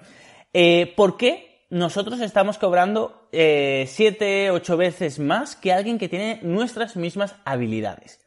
Eh, 0.53 0.93
¿Por 0.95 1.17
qué 1.17 1.65
nosotros 1.69 2.19
estamos 2.21 2.57
cobrando 2.57 3.27
eh, 3.31 3.85
7, 3.87 4.51
8 4.51 4.77
veces 4.77 5.19
más 5.19 5.55
que 5.55 5.71
alguien 5.71 5.99
que 5.99 6.09
tiene 6.09 6.39
nuestras 6.41 6.95
mismas 6.95 7.35
habilidades? 7.45 8.25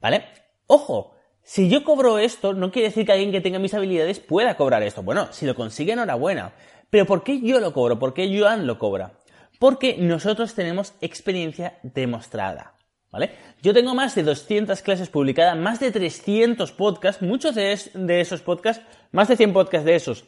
¿Vale? 0.00 0.24
Ojo, 0.66 1.14
si 1.42 1.68
yo 1.68 1.84
cobro 1.84 2.18
esto, 2.18 2.54
no 2.54 2.70
quiere 2.70 2.88
decir 2.88 3.04
que 3.04 3.12
alguien 3.12 3.32
que 3.32 3.40
tenga 3.40 3.58
mis 3.58 3.74
habilidades 3.74 4.20
pueda 4.20 4.56
cobrar 4.56 4.82
esto. 4.82 5.02
Bueno, 5.02 5.28
si 5.32 5.44
lo 5.44 5.54
consigue, 5.54 5.92
enhorabuena. 5.92 6.54
Pero 6.88 7.04
¿por 7.04 7.24
qué 7.24 7.40
yo 7.40 7.58
lo 7.58 7.72
cobro? 7.72 7.98
¿Por 7.98 8.14
qué 8.14 8.32
Joan 8.38 8.66
lo 8.66 8.78
cobra? 8.78 9.12
Porque 9.58 9.96
nosotros 9.98 10.54
tenemos 10.54 10.94
experiencia 11.00 11.78
demostrada. 11.82 12.74
¿Vale? 13.10 13.30
Yo 13.62 13.72
tengo 13.72 13.94
más 13.94 14.16
de 14.16 14.24
200 14.24 14.82
clases 14.82 15.08
publicadas, 15.08 15.56
más 15.56 15.78
de 15.78 15.92
300 15.92 16.72
podcasts, 16.72 17.22
muchos 17.22 17.54
de, 17.54 17.72
esos 18.20 18.42
podcasts, 18.42 18.84
más 19.12 19.28
de 19.28 19.36
100 19.36 19.52
podcasts 19.52 19.86
de 19.86 19.94
esos, 19.94 20.24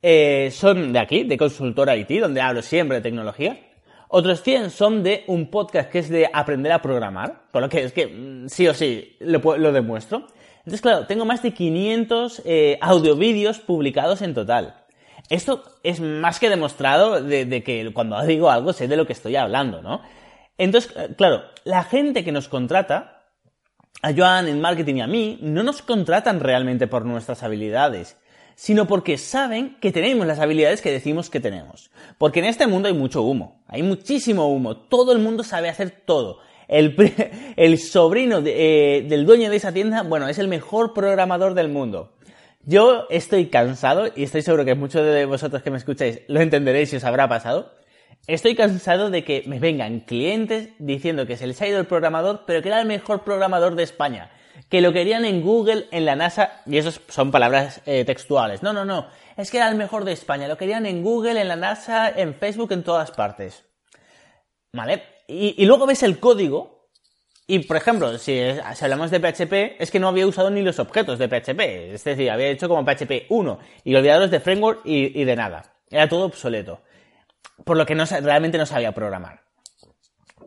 eh, 0.00 0.50
son 0.50 0.94
de 0.94 0.98
aquí, 0.98 1.24
de 1.24 1.36
Consultora 1.36 1.94
IT, 1.94 2.08
donde 2.20 2.40
hablo 2.40 2.62
siempre 2.62 2.96
de 2.96 3.02
tecnología. 3.02 3.58
Otros 4.08 4.42
100 4.42 4.70
son 4.70 5.02
de 5.02 5.24
un 5.26 5.50
podcast 5.50 5.90
que 5.90 5.98
es 5.98 6.08
de 6.08 6.28
aprender 6.32 6.72
a 6.72 6.80
programar, 6.80 7.44
con 7.50 7.60
lo 7.60 7.68
que 7.68 7.84
es 7.84 7.92
que 7.92 8.06
mm, 8.06 8.48
sí 8.48 8.66
o 8.66 8.72
sí 8.72 9.16
lo, 9.20 9.40
demuestro. 9.70 10.26
Entonces, 10.58 10.80
claro, 10.80 11.06
tengo 11.06 11.26
más 11.26 11.42
de 11.42 11.52
500 11.52 12.42
eh, 12.46 12.78
audiovídeos 12.80 13.58
publicados 13.58 14.22
en 14.22 14.32
total. 14.32 14.81
Esto 15.32 15.64
es 15.82 15.98
más 15.98 16.38
que 16.38 16.50
demostrado 16.50 17.22
de, 17.22 17.62
que 17.64 17.90
cuando 17.94 18.22
digo 18.26 18.50
algo 18.50 18.74
sé 18.74 18.86
de 18.86 18.98
lo 18.98 19.06
que 19.06 19.14
estoy 19.14 19.34
hablando, 19.36 19.80
¿no? 19.80 20.02
Entonces, 20.58 20.92
eh, 20.94 21.14
claro, 21.16 21.44
la 21.64 21.84
gente 21.84 22.22
que 22.22 22.32
nos 22.32 22.48
contrata, 22.48 23.22
a 24.02 24.12
Joan 24.14 24.46
en 24.46 24.60
marketing 24.60 24.96
y 24.96 25.00
a 25.00 25.06
mí, 25.06 25.38
no 25.40 25.62
nos 25.62 25.80
contratan 25.80 26.40
realmente 26.40 26.86
por 26.86 27.06
nuestras 27.06 27.42
habilidades, 27.42 28.18
sino 28.56 28.86
porque 28.86 29.16
saben 29.16 29.78
que 29.80 29.90
tenemos 29.90 30.26
las 30.26 30.38
habilidades 30.38 30.82
que 30.82 30.92
decimos 30.92 31.30
que 31.30 31.40
tenemos. 31.40 31.90
Porque 32.18 32.40
en 32.40 32.44
este 32.44 32.66
mundo 32.66 32.88
hay 32.88 32.94
mucho 32.94 33.22
humo, 33.22 33.64
hay 33.68 33.82
muchísimo 33.82 34.48
humo, 34.48 34.76
todo 34.76 35.12
el 35.12 35.18
mundo 35.18 35.44
sabe 35.44 35.70
hacer 35.70 36.02
todo 36.04 36.40
el, 36.68 37.78
sobrino 37.78 38.42
eh, 38.44 39.06
del 39.08 39.24
dueño 39.24 39.48
de 39.48 39.56
esa 39.56 39.72
tienda, 39.72 40.02
bueno, 40.02 40.28
es 40.28 40.38
el 40.38 40.48
mejor 40.48 40.92
programador 40.92 41.54
del 41.54 41.70
mundo. 41.70 42.11
Yo 42.64 43.06
estoy 43.10 43.46
cansado, 43.46 44.06
y 44.14 44.22
estoy 44.22 44.42
seguro 44.42 44.64
que 44.64 44.74
muchos 44.74 45.04
de 45.04 45.26
vosotros 45.26 45.62
que 45.62 45.70
me 45.70 45.78
escucháis 45.78 46.20
lo 46.28 46.40
entenderéis 46.40 46.92
y 46.92 46.96
os 46.96 47.04
habrá 47.04 47.28
pasado. 47.28 47.72
Estoy 48.28 48.54
cansado 48.54 49.10
de 49.10 49.24
que 49.24 49.42
me 49.46 49.58
vengan 49.58 50.00
clientes 50.00 50.68
diciendo 50.78 51.26
que 51.26 51.36
se 51.36 51.48
les 51.48 51.60
ha 51.60 51.66
ido 51.66 51.80
el 51.80 51.86
programador, 51.86 52.44
pero 52.46 52.62
que 52.62 52.68
era 52.68 52.80
el 52.80 52.86
mejor 52.86 53.24
programador 53.24 53.74
de 53.74 53.82
España. 53.82 54.30
Que 54.68 54.80
lo 54.80 54.92
querían 54.92 55.24
en 55.24 55.42
Google, 55.42 55.86
en 55.90 56.04
la 56.04 56.14
NASA, 56.14 56.62
y 56.64 56.78
eso 56.78 56.92
son 57.08 57.32
palabras 57.32 57.82
eh, 57.84 58.04
textuales. 58.04 58.62
No, 58.62 58.72
no, 58.72 58.84
no. 58.84 59.08
Es 59.36 59.50
que 59.50 59.56
era 59.56 59.68
el 59.68 59.76
mejor 59.76 60.04
de 60.04 60.12
España. 60.12 60.46
Lo 60.46 60.56
querían 60.56 60.86
en 60.86 61.02
Google, 61.02 61.40
en 61.40 61.48
la 61.48 61.56
NASA, 61.56 62.08
en 62.08 62.34
Facebook, 62.34 62.70
en 62.72 62.84
todas 62.84 63.10
partes. 63.10 63.64
¿Vale? 64.72 65.02
Y, 65.26 65.64
luego 65.66 65.86
ves 65.86 66.02
el 66.02 66.20
código 66.20 66.81
y, 67.52 67.58
por 67.58 67.76
ejemplo, 67.76 68.16
si, 68.16 68.40
hablamos 68.80 69.10
de 69.10 69.20
PHP, 69.20 69.76
es 69.78 69.90
que 69.90 70.00
no 70.00 70.08
había 70.08 70.26
usado 70.26 70.48
ni 70.48 70.62
los 70.62 70.78
objetos 70.78 71.18
de 71.18 71.28
PHP. 71.28 71.60
Es 71.92 72.02
decir, 72.02 72.30
había 72.30 72.46
hecho 72.46 72.66
como 72.66 72.82
PHP 72.82 73.26
1 73.28 73.58
y 73.84 73.94
olvidados 73.94 74.30
de 74.30 74.40
framework 74.40 74.80
y, 74.86 75.22
de 75.22 75.36
nada. 75.36 75.74
Era 75.90 76.08
todo 76.08 76.24
obsoleto. 76.24 76.80
Por 77.62 77.76
lo 77.76 77.84
que 77.84 77.94
realmente 77.94 78.56
no 78.56 78.64
sabía 78.64 78.92
programar. 78.92 79.42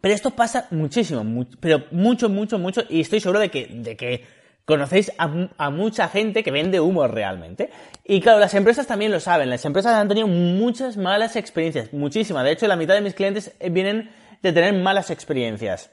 Pero 0.01 0.15
esto 0.15 0.31
pasa 0.31 0.65
muchísimo, 0.71 1.45
pero 1.59 1.83
mucho, 1.91 2.27
mucho, 2.27 2.57
mucho. 2.57 2.81
Y 2.89 3.01
estoy 3.01 3.19
seguro 3.19 3.39
de 3.39 3.51
que, 3.51 4.25
conocéis 4.65 5.12
a, 5.19 5.29
a, 5.59 5.69
mucha 5.69 6.07
gente 6.07 6.41
que 6.41 6.50
vende 6.50 6.79
humo 6.79 7.07
realmente. 7.07 7.69
Y 8.03 8.19
claro, 8.19 8.39
las 8.39 8.55
empresas 8.55 8.88
también 8.88 9.12
lo 9.12 9.19
saben. 9.19 9.51
Las 9.51 9.63
empresas 9.63 9.93
han 9.93 10.07
tenido 10.07 10.25
muchas 10.25 10.97
malas 10.97 11.35
experiencias, 11.35 11.93
muchísimas. 11.93 12.43
De 12.45 12.53
hecho, 12.53 12.65
la 12.65 12.75
mitad 12.75 12.95
de 12.95 13.01
mis 13.01 13.13
clientes 13.13 13.55
vienen 13.69 14.09
de 14.41 14.53
tener 14.53 14.74
malas 14.74 15.12
experiencias. 15.12 15.91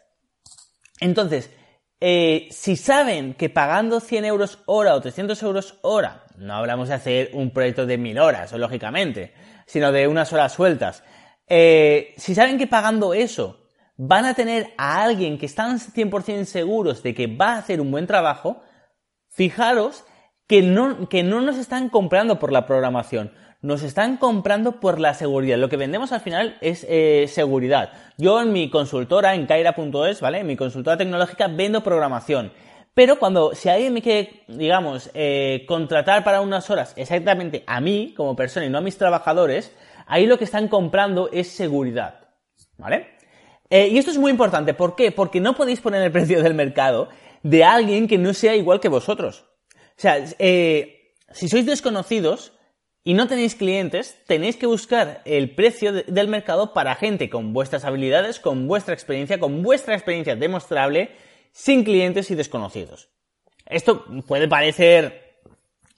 Entonces, 1.00 1.50
eh, 2.00 2.48
si 2.50 2.76
saben 2.76 3.34
que 3.34 3.48
pagando 3.48 4.00
100 4.00 4.24
euros 4.24 4.58
hora 4.66 4.94
o 4.94 5.00
300 5.00 5.40
euros 5.42 5.78
hora, 5.82 6.24
no 6.36 6.54
hablamos 6.54 6.88
de 6.88 6.94
hacer 6.94 7.30
un 7.32 7.52
proyecto 7.52 7.86
de 7.86 7.98
mil 7.98 8.18
horas, 8.18 8.52
lógicamente, 8.52 9.32
sino 9.66 9.92
de 9.92 10.08
unas 10.08 10.32
horas 10.32 10.52
sueltas, 10.52 11.04
eh, 11.46 12.14
si 12.16 12.34
saben 12.34 12.58
que 12.58 12.66
pagando 12.66 13.14
eso 13.14 13.68
van 13.96 14.24
a 14.24 14.34
tener 14.34 14.72
a 14.78 15.02
alguien 15.02 15.38
que 15.38 15.46
están 15.46 15.78
100% 15.78 16.44
seguros 16.44 17.02
de 17.02 17.14
que 17.14 17.28
va 17.28 17.54
a 17.54 17.58
hacer 17.58 17.80
un 17.80 17.90
buen 17.90 18.06
trabajo, 18.06 18.62
fijaros 19.28 20.04
que 20.48 20.62
no, 20.62 21.08
que 21.08 21.22
no 21.22 21.40
nos 21.40 21.56
están 21.56 21.88
comprando 21.88 22.38
por 22.38 22.52
la 22.52 22.66
programación, 22.66 23.32
nos 23.62 23.84
están 23.84 24.16
comprando 24.16 24.80
por 24.80 24.98
la 25.00 25.14
seguridad. 25.14 25.56
Lo 25.56 25.68
que 25.68 25.76
vendemos 25.76 26.10
al 26.10 26.20
final 26.20 26.58
es 26.60 26.84
eh, 26.88 27.26
seguridad. 27.28 27.92
Yo 28.18 28.42
en 28.42 28.52
mi 28.52 28.68
consultora, 28.68 29.34
en 29.36 29.46
Kaira.es, 29.46 30.20
¿vale? 30.20 30.40
En 30.40 30.48
mi 30.48 30.56
consultora 30.56 30.96
tecnológica 30.96 31.46
vendo 31.46 31.82
programación. 31.82 32.52
Pero 32.92 33.18
cuando, 33.18 33.54
si 33.54 33.68
alguien 33.68 33.94
me 33.94 34.02
quiere, 34.02 34.42
digamos, 34.48 35.10
eh, 35.14 35.64
contratar 35.66 36.24
para 36.24 36.40
unas 36.40 36.68
horas 36.70 36.92
exactamente 36.96 37.62
a 37.66 37.80
mí 37.80 38.12
como 38.16 38.36
persona 38.36 38.66
y 38.66 38.68
no 38.68 38.78
a 38.78 38.82
mis 38.82 38.98
trabajadores, 38.98 39.74
ahí 40.06 40.26
lo 40.26 40.38
que 40.38 40.44
están 40.44 40.66
comprando 40.66 41.30
es 41.32 41.48
seguridad. 41.48 42.18
¿Vale? 42.76 43.12
Eh, 43.70 43.88
y 43.88 43.98
esto 43.98 44.10
es 44.10 44.18
muy 44.18 44.32
importante. 44.32 44.74
¿Por 44.74 44.96
qué? 44.96 45.12
Porque 45.12 45.40
no 45.40 45.54
podéis 45.54 45.80
poner 45.80 46.02
el 46.02 46.10
precio 46.10 46.42
del 46.42 46.54
mercado 46.54 47.08
de 47.44 47.62
alguien 47.64 48.08
que 48.08 48.18
no 48.18 48.34
sea 48.34 48.56
igual 48.56 48.80
que 48.80 48.88
vosotros. 48.88 49.46
O 49.72 50.00
sea, 50.02 50.26
si 50.26 51.48
sois 51.48 51.64
desconocidos, 51.64 52.52
y 53.04 53.14
no 53.14 53.26
tenéis 53.26 53.56
clientes, 53.56 54.16
tenéis 54.26 54.56
que 54.56 54.66
buscar 54.66 55.22
el 55.24 55.54
precio 55.54 55.92
del 55.92 56.28
mercado 56.28 56.72
para 56.72 56.94
gente 56.94 57.28
con 57.28 57.52
vuestras 57.52 57.84
habilidades, 57.84 58.38
con 58.38 58.68
vuestra 58.68 58.94
experiencia, 58.94 59.40
con 59.40 59.62
vuestra 59.62 59.94
experiencia 59.94 60.36
demostrable, 60.36 61.10
sin 61.50 61.82
clientes 61.82 62.30
y 62.30 62.36
desconocidos. 62.36 63.08
Esto 63.66 64.04
puede 64.26 64.46
parecer, 64.46 65.40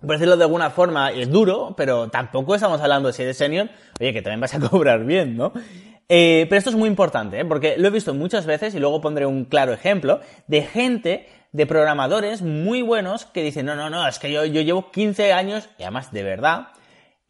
por 0.01 0.13
decirlo 0.13 0.37
de 0.37 0.45
alguna 0.45 0.71
forma, 0.71 1.11
es 1.11 1.31
duro, 1.31 1.75
pero 1.77 2.09
tampoco 2.09 2.55
estamos 2.55 2.81
hablando 2.81 3.13
de 3.13 3.25
de 3.25 3.35
senior, 3.35 3.69
oye, 4.01 4.13
que 4.13 4.23
también 4.23 4.41
vas 4.41 4.55
a 4.55 4.61
cobrar 4.71 5.05
bien, 5.05 5.37
¿no? 5.37 5.53
Eh, 6.09 6.47
pero 6.49 6.59
esto 6.59 6.71
es 6.71 6.77
muy 6.77 6.89
importante, 6.89 7.41
¿eh? 7.41 7.45
porque 7.45 7.77
lo 7.79 7.89
he 7.89 7.91
visto 7.91 8.13
muchas 8.15 8.45
veces 8.45 8.75
y 8.75 8.79
luego 8.79 9.01
pondré 9.01 9.25
un 9.25 9.47
claro 9.47 9.73
ejemplo 9.73 10.21
de 10.47 10.63
gente, 10.63 11.29
de 11.53 11.67
programadores 11.67 12.43
muy 12.43 12.83
buenos 12.83 13.25
que 13.25 13.43
dicen, 13.43 13.67
no, 13.67 13.75
no, 13.75 13.89
no, 13.89 14.07
es 14.07 14.19
que 14.19 14.31
yo, 14.31 14.45
yo 14.45 14.61
llevo 14.61 14.91
15 14.91 15.33
años, 15.33 15.69
y 15.79 15.83
además 15.83 16.13
de 16.13 16.23
verdad, 16.23 16.69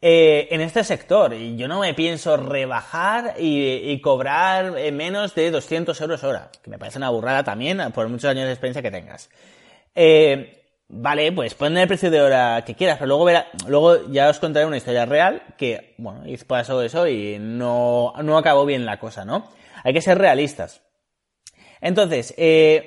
eh, 0.07 0.53
en 0.53 0.61
este 0.61 0.83
sector. 0.83 1.33
Y 1.33 1.55
yo 1.55 1.67
no 1.67 1.79
me 1.79 1.95
pienso 1.95 2.37
rebajar 2.37 3.33
y, 3.39 3.99
cobrar 4.01 4.77
eh, 4.77 4.91
menos 4.91 5.33
de 5.33 5.49
200 5.49 5.99
euros 5.99 6.23
hora, 6.23 6.51
que 6.61 6.69
me 6.69 6.77
parece 6.77 6.99
una 6.99 7.09
burrada 7.09 7.43
también 7.43 7.81
por 7.91 8.07
muchos 8.07 8.29
años 8.29 8.45
de 8.45 8.51
experiencia 8.51 8.83
que 8.83 8.91
tengas. 8.91 9.31
Eh, 9.95 10.61
vale, 10.89 11.31
pues 11.31 11.55
pon 11.55 11.75
el 11.75 11.87
precio 11.87 12.11
de 12.11 12.21
hora 12.21 12.63
que 12.63 12.75
quieras, 12.75 12.99
pero 12.99 13.07
luego, 13.07 13.45
luego 13.67 14.07
ya 14.11 14.29
os 14.29 14.37
contaré 14.37 14.67
una 14.67 14.77
historia 14.77 15.07
real 15.07 15.41
que, 15.57 15.95
bueno, 15.97 16.21
pasó 16.45 16.83
eso 16.83 17.07
y 17.07 17.39
no, 17.39 18.13
no 18.21 18.37
acabó 18.37 18.63
bien 18.67 18.85
la 18.85 18.99
cosa, 18.99 19.25
¿no? 19.25 19.49
Hay 19.83 19.93
que 19.93 20.01
ser 20.01 20.19
realistas. 20.19 20.83
Entonces, 21.81 22.35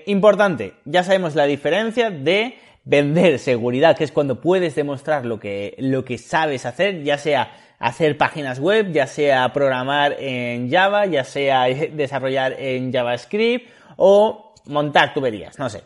importante, 0.07 0.75
ya 0.85 1.03
sabemos 1.03 1.35
la 1.35 1.47
diferencia 1.47 2.11
de 2.11 2.57
vender 2.85 3.39
seguridad, 3.39 3.97
que 3.97 4.05
es 4.05 4.13
cuando 4.13 4.41
puedes 4.41 4.75
demostrar 4.75 5.27
lo 5.27 5.39
que, 5.39 5.75
lo 5.79 6.05
que 6.05 6.19
sabes 6.19 6.67
hacer, 6.67 7.03
ya 7.03 7.19
sea 7.19 7.53
hacer 7.79 8.17
páginas 8.17 8.59
web, 8.59 8.93
ya 8.93 9.07
sea 9.07 9.53
programar 9.53 10.17
en 10.19 10.71
Java, 10.71 11.07
ya 11.07 11.25
sea 11.25 11.65
desarrollar 11.93 12.55
en 12.59 12.93
JavaScript 12.93 13.71
o 13.97 14.55
montar 14.67 15.15
tuberías, 15.15 15.59
no 15.59 15.69
sé. 15.69 15.85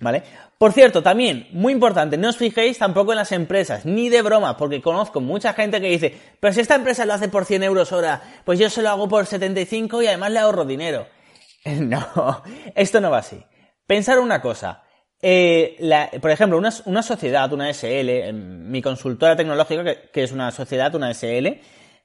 ¿Vale? 0.00 0.22
Por 0.58 0.72
cierto, 0.72 1.02
también, 1.02 1.48
muy 1.52 1.72
importante, 1.72 2.16
no 2.16 2.28
os 2.28 2.36
fijéis 2.36 2.78
tampoco 2.78 3.12
en 3.12 3.18
las 3.18 3.32
empresas, 3.32 3.84
ni 3.84 4.08
de 4.08 4.22
broma, 4.22 4.56
porque 4.56 4.80
conozco 4.80 5.20
mucha 5.20 5.52
gente 5.52 5.80
que 5.80 5.88
dice, 5.88 6.18
pero 6.40 6.52
si 6.52 6.60
esta 6.60 6.74
empresa 6.74 7.04
lo 7.06 7.14
hace 7.14 7.28
por 7.28 7.44
100 7.44 7.64
euros 7.64 7.92
hora, 7.92 8.22
pues 8.44 8.58
yo 8.58 8.70
se 8.70 8.82
lo 8.82 8.90
hago 8.90 9.08
por 9.08 9.26
75 9.26 10.02
y 10.02 10.06
además 10.06 10.30
le 10.30 10.38
ahorro 10.38 10.64
dinero. 10.64 11.06
No, 11.64 12.42
esto 12.74 13.00
no 13.00 13.10
va 13.10 13.18
así. 13.18 13.42
Pensar 13.86 14.18
una 14.18 14.42
cosa, 14.42 14.83
eh, 15.26 16.18
por 16.20 16.30
ejemplo, 16.30 16.58
una, 16.58 17.02
sociedad, 17.02 17.50
una 17.50 17.72
SL, 17.72 18.34
mi 18.34 18.82
consultora 18.82 19.34
tecnológica, 19.34 19.82
que, 20.12 20.22
es 20.22 20.32
una 20.32 20.50
sociedad, 20.50 20.94
una 20.94 21.14
SL, 21.14 21.60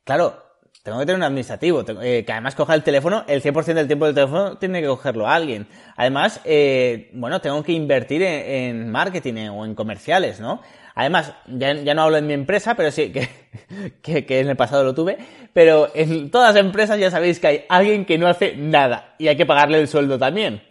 claro, 0.05 0.41
tengo 0.83 0.99
que 0.99 1.05
tener 1.05 1.17
un 1.17 1.23
administrativo, 1.23 1.83
eh, 2.01 2.23
que 2.25 2.31
además 2.31 2.55
coja 2.55 2.75
el 2.75 2.81
teléfono, 2.81 3.25
el 3.27 3.43
100% 3.43 3.73
del 3.73 3.87
tiempo 3.87 4.05
del 4.05 4.15
teléfono 4.15 4.57
tiene 4.57 4.79
que 4.79 4.87
cogerlo 4.87 5.27
alguien. 5.27 5.67
Además, 5.97 6.39
eh, 6.45 7.09
bueno, 7.11 7.41
tengo 7.41 7.61
que 7.61 7.73
invertir 7.73 8.23
en, 8.23 8.89
marketing 8.89 9.49
o 9.49 9.65
en 9.65 9.75
comerciales, 9.75 10.39
¿no? 10.39 10.61
Además, 10.95 11.33
ya, 11.45 11.73
no 11.73 12.03
hablo 12.03 12.15
en 12.15 12.25
mi 12.25 12.33
empresa, 12.33 12.75
pero 12.75 12.89
sí, 12.89 13.11
que, 14.01 14.25
que, 14.25 14.39
en 14.39 14.47
el 14.47 14.55
pasado 14.55 14.85
lo 14.85 14.95
tuve, 14.95 15.17
pero 15.51 15.89
en 15.93 16.31
todas 16.31 16.55
las 16.55 16.63
empresas 16.63 16.97
ya 16.97 17.11
sabéis 17.11 17.41
que 17.41 17.47
hay 17.47 17.65
alguien 17.67 18.05
que 18.05 18.17
no 18.17 18.27
hace 18.27 18.55
nada 18.55 19.15
y 19.17 19.27
hay 19.27 19.35
que 19.35 19.45
pagarle 19.45 19.81
el 19.81 19.89
sueldo 19.89 20.17
también. 20.17 20.61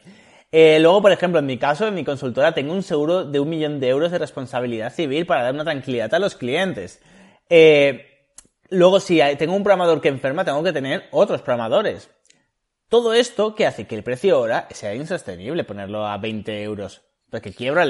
Eh, 0.50 0.78
luego, 0.81 1.02
por 1.02 1.12
ejemplo, 1.12 1.40
en 1.40 1.47
mi 1.47 1.59
caso, 1.59 1.87
en 1.87 1.95
mi 1.95 2.05
consultora, 2.05 2.52
tengo 2.52 2.73
un 2.73 2.83
seguro 2.83 3.25
de 3.25 3.40
un 3.40 3.49
millón 3.49 3.81
de 3.81 3.88
euros 3.88 4.11
de 4.11 4.19
responsabilidad 4.19 4.93
civil 4.93 5.26
para 5.26 5.43
dar 5.43 5.55
una 5.55 5.64
tranquilidad 5.64 6.12
a 6.14 6.19
los 6.19 6.35
clientes. 6.35 7.00
Eh, 7.50 8.07
luego, 8.71 9.00
si 9.00 9.21
tengo 9.37 9.55
un 9.55 9.62
programador 9.62 10.00
que 10.00 10.09
enferma, 10.09 10.45
tengo 10.45 10.62
que 10.62 10.73
tener 10.73 11.05
otros 11.11 11.43
programadores. 11.43 12.11
Todo 12.88 13.12
esto 13.12 13.55
que 13.55 13.67
hace 13.67 13.87
que 13.87 13.95
el 13.95 14.02
precio 14.02 14.37
ahora 14.37 14.67
sea 14.71 14.95
insostenible 14.95 15.64
ponerlo 15.64 16.07
a 16.07 16.17
20 16.17 16.62
euros. 16.62 17.02
Porque 17.31 17.52
quiebra, 17.52 17.85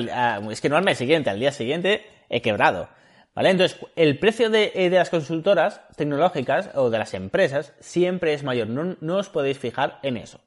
es 0.50 0.60
que 0.60 0.68
no 0.68 0.76
al 0.76 0.84
mes 0.84 0.98
siguiente, 0.98 1.30
al 1.30 1.38
día 1.38 1.52
siguiente 1.52 2.04
he 2.28 2.42
quebrado. 2.42 2.88
¿Vale? 3.34 3.50
Entonces, 3.50 3.78
el 3.94 4.18
precio 4.18 4.50
de, 4.50 4.72
eh, 4.74 4.90
las 4.90 5.10
consultoras 5.10 5.82
tecnológicas 5.96 6.70
o 6.74 6.90
de 6.90 6.98
las 6.98 7.14
empresas 7.14 7.72
siempre 7.78 8.34
es 8.34 8.42
mayor. 8.42 8.66
No, 8.66 9.16
os 9.16 9.28
podéis 9.28 9.60
fijar 9.60 10.00
en 10.02 10.16
eso. 10.16 10.40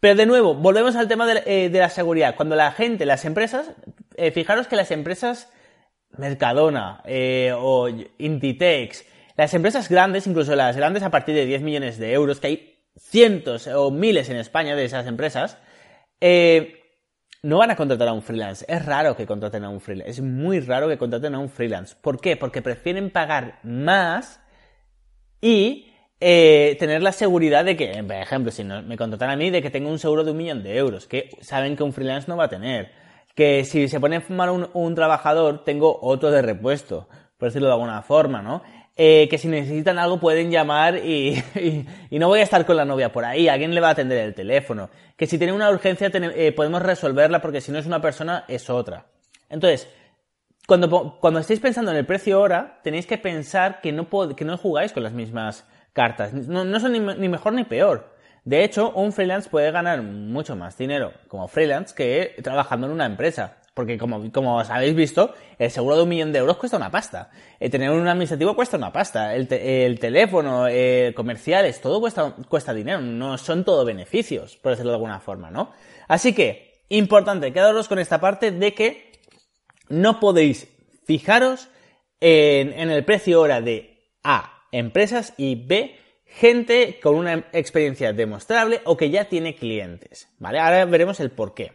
Pero 0.00 0.14
de 0.14 0.26
nuevo, 0.26 0.54
volvemos 0.54 0.96
al 0.96 1.08
tema 1.08 1.26
de, 1.26 1.42
eh, 1.46 1.70
la 1.72 1.88
seguridad. 1.88 2.36
Cuando 2.36 2.54
la 2.54 2.72
gente, 2.72 3.04
las 3.04 3.24
empresas, 3.24 3.72
eh, 4.16 4.30
fijaros 4.30 4.66
que 4.66 4.76
las 4.76 4.90
empresas 4.90 5.50
Mercadona 6.16 7.02
o 7.56 7.88
Inditex, 8.18 9.04
las 9.36 9.54
empresas 9.54 9.88
grandes, 9.88 10.26
incluso 10.26 10.56
las 10.56 10.76
grandes 10.76 11.02
a 11.02 11.10
partir 11.10 11.34
de 11.34 11.44
10 11.44 11.62
millones 11.62 11.98
de 11.98 12.12
euros, 12.12 12.40
que 12.40 12.46
hay 12.46 12.78
cientos 12.96 13.66
o 13.68 13.90
miles 13.90 14.28
en 14.30 14.36
España 14.36 14.74
de 14.74 14.84
esas 14.84 15.06
empresas, 15.06 15.58
no 17.42 17.58
van 17.58 17.70
a 17.70 17.76
contratar 17.76 18.08
a 18.08 18.12
un 18.12 18.22
freelance. 18.22 18.64
Es 18.68 18.84
raro 18.84 19.16
que 19.16 19.26
contraten 19.26 19.64
a 19.64 19.68
un 19.68 19.80
freelance. 19.80 20.10
Es 20.10 20.20
muy 20.20 20.60
raro 20.60 20.88
que 20.88 20.98
contraten 20.98 21.34
a 21.34 21.38
un 21.38 21.50
freelance. 21.50 21.94
¿Por 22.00 22.20
qué? 22.20 22.36
Porque 22.36 22.62
prefieren 22.62 23.10
pagar 23.10 23.60
más 23.62 24.40
y 25.40 25.87
eh, 26.20 26.76
tener 26.78 27.02
la 27.02 27.12
seguridad 27.12 27.64
de 27.64 27.76
que, 27.76 28.02
por 28.02 28.16
ejemplo, 28.16 28.50
si 28.50 28.64
me 28.64 28.96
contratan 28.96 29.30
a 29.30 29.36
mí, 29.36 29.50
de 29.50 29.62
que 29.62 29.70
tengo 29.70 29.90
un 29.90 29.98
seguro 29.98 30.24
de 30.24 30.32
un 30.32 30.36
millón 30.36 30.62
de 30.62 30.76
euros, 30.76 31.06
que 31.06 31.30
saben 31.40 31.76
que 31.76 31.82
un 31.82 31.92
freelance 31.92 32.28
no 32.28 32.36
va 32.36 32.44
a 32.44 32.48
tener. 32.48 32.92
Que 33.34 33.64
si 33.64 33.88
se 33.88 34.00
pone 34.00 34.22
mal 34.28 34.50
un, 34.50 34.68
un 34.72 34.94
trabajador, 34.94 35.64
tengo 35.64 35.98
otro 36.02 36.30
de 36.30 36.42
repuesto, 36.42 37.08
por 37.36 37.48
decirlo 37.48 37.68
de 37.68 37.74
alguna 37.74 38.02
forma, 38.02 38.42
¿no? 38.42 38.62
Eh, 39.00 39.28
que 39.30 39.38
si 39.38 39.46
necesitan 39.46 39.96
algo 39.96 40.18
pueden 40.18 40.50
llamar 40.50 40.96
y, 41.06 41.40
no 42.10 42.26
voy 42.26 42.40
a 42.40 42.42
estar 42.42 42.66
con 42.66 42.76
la 42.76 42.84
novia 42.84 43.12
por 43.12 43.24
ahí, 43.24 43.46
alguien 43.46 43.72
le 43.72 43.80
va 43.80 43.90
a 43.90 43.92
atender 43.92 44.18
el 44.18 44.34
teléfono. 44.34 44.90
Que 45.16 45.28
si 45.28 45.38
tiene 45.38 45.52
una 45.52 45.70
urgencia 45.70 46.10
eh, 46.12 46.50
podemos 46.50 46.82
resolverla 46.82 47.40
porque 47.40 47.60
si 47.60 47.70
no 47.70 47.78
es 47.78 47.86
una 47.86 48.02
persona 48.02 48.44
es 48.48 48.68
otra. 48.68 49.06
Entonces, 49.48 49.88
cuando, 50.66 51.16
cuando 51.20 51.38
estéis 51.38 51.60
pensando 51.60 51.92
en 51.92 51.96
el 51.96 52.06
precio 52.06 52.40
hora, 52.40 52.80
tenéis 52.82 53.06
que 53.06 53.18
pensar 53.18 53.80
que 53.80 53.92
no, 53.92 54.08
que 54.34 54.44
no 54.44 54.58
jugáis 54.58 54.92
con 54.92 55.04
las 55.04 55.12
mismas 55.12 55.64
cartas. 55.92 56.32
No, 56.32 56.64
no 56.64 56.80
son 56.80 56.92
ni, 56.92 57.00
ni 57.00 57.28
mejor 57.28 57.52
ni 57.52 57.64
peor. 57.64 58.16
De 58.44 58.64
hecho, 58.64 58.92
un 58.92 59.12
freelance 59.12 59.50
puede 59.50 59.70
ganar 59.70 60.02
mucho 60.02 60.56
más 60.56 60.78
dinero 60.78 61.12
como 61.28 61.48
freelance 61.48 61.94
que 61.94 62.34
trabajando 62.42 62.86
en 62.86 62.94
una 62.94 63.06
empresa. 63.06 63.58
Porque 63.78 63.96
como, 63.96 64.32
como 64.32 64.56
os 64.56 64.70
habéis 64.70 64.96
visto, 64.96 65.34
el 65.56 65.70
seguro 65.70 65.96
de 65.96 66.02
un 66.02 66.08
millón 66.08 66.32
de 66.32 66.40
euros 66.40 66.56
cuesta 66.56 66.76
una 66.76 66.90
pasta. 66.90 67.30
El 67.60 67.70
tener 67.70 67.90
un 67.90 68.08
administrativo 68.08 68.56
cuesta 68.56 68.76
una 68.76 68.92
pasta. 68.92 69.36
El, 69.36 69.46
teléfono, 70.00 70.66
eh, 70.66 71.12
comerciales, 71.14 71.80
todo 71.80 72.00
cuesta, 72.00 72.34
cuesta 72.48 72.74
dinero. 72.74 73.00
No 73.00 73.38
son 73.38 73.64
todo 73.64 73.84
beneficios, 73.84 74.56
por 74.56 74.72
decirlo 74.72 74.90
de 74.90 74.96
alguna 74.96 75.20
forma, 75.20 75.52
¿no? 75.52 75.70
Así 76.08 76.32
que, 76.32 76.82
importante, 76.88 77.52
quedaros 77.52 77.86
con 77.86 78.00
esta 78.00 78.18
parte 78.18 78.50
de 78.50 78.74
que 78.74 79.12
no 79.88 80.18
podéis 80.18 80.66
fijaros 81.04 81.68
en, 82.18 82.72
en 82.72 82.90
el 82.90 83.04
precio 83.04 83.40
hora 83.40 83.60
de 83.60 84.10
A, 84.24 84.57
empresas 84.72 85.34
y 85.36 85.54
B, 85.54 85.96
gente 86.24 87.00
con 87.02 87.16
una 87.16 87.46
experiencia 87.52 88.12
demostrable 88.12 88.80
o 88.84 88.96
que 88.96 89.10
ya 89.10 89.26
tiene 89.26 89.54
clientes, 89.54 90.28
¿vale? 90.38 90.58
Ahora 90.58 90.84
veremos 90.84 91.20
el 91.20 91.30
por 91.30 91.54
qué. 91.54 91.72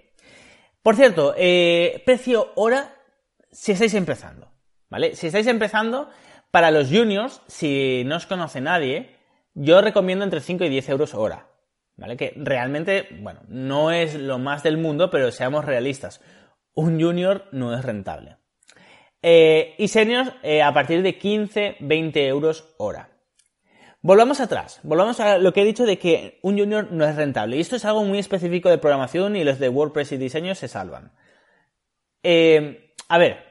Por 0.82 0.96
cierto, 0.96 1.34
eh, 1.38 2.02
precio 2.06 2.52
hora 2.56 2.96
si 3.52 3.72
estáis 3.72 3.94
empezando, 3.94 4.52
¿vale? 4.90 5.16
Si 5.16 5.28
estáis 5.28 5.48
empezando, 5.48 6.10
para 6.52 6.72
los 6.72 6.90
juniors, 6.90 7.42
si 7.48 8.04
no 8.06 8.18
os 8.18 8.26
conoce 8.26 8.62
nadie, 8.62 9.16
yo 9.54 9.82
recomiendo 9.82 10.24
entre 10.24 10.42
5 10.42 10.66
y 10.66 10.70
10 10.70 10.90
euros 10.90 11.14
hora, 11.14 11.48
¿vale? 11.96 12.18
Que 12.18 12.34
realmente, 12.36 13.08
bueno, 13.22 13.42
no 13.48 13.92
es 13.92 14.16
lo 14.16 14.40
más 14.40 14.62
del 14.64 14.78
mundo, 14.78 15.10
pero 15.10 15.32
seamos 15.32 15.66
realistas. 15.66 16.22
Un 16.74 17.02
junior 17.02 17.46
no 17.52 17.74
es 17.78 17.84
rentable. 17.84 18.38
Eh, 19.26 19.76
y 19.78 19.88
seniors 19.88 20.34
eh, 20.44 20.62
a 20.62 20.74
partir 20.74 21.02
de 21.02 21.18
15, 21.18 21.78
20 21.80 22.28
euros 22.28 22.76
hora. 22.78 23.10
Volvamos 24.02 24.42
atrás, 24.42 24.82
volvamos 24.84 25.22
a 25.22 25.38
lo 25.38 25.54
que 25.54 25.62
he 25.62 25.66
dicho 25.66 25.86
de 25.86 25.98
que 25.98 26.40
un 26.42 26.60
junior 26.60 26.92
no 26.92 27.06
es 27.06 27.16
rentable. 27.16 27.56
Y 27.56 27.62
esto 27.62 27.78
es 27.78 27.86
algo 27.86 28.04
muy 28.04 28.20
específico 28.20 28.70
de 28.70 28.78
programación 28.78 29.38
y 29.38 29.46
los 29.46 29.60
de 29.60 29.70
WordPress 29.70 30.12
y 30.12 30.18
diseño 30.18 30.56
se 30.56 30.68
salvan. 30.68 31.14
Eh, 32.22 32.94
a 33.08 33.18
ver, 33.18 33.46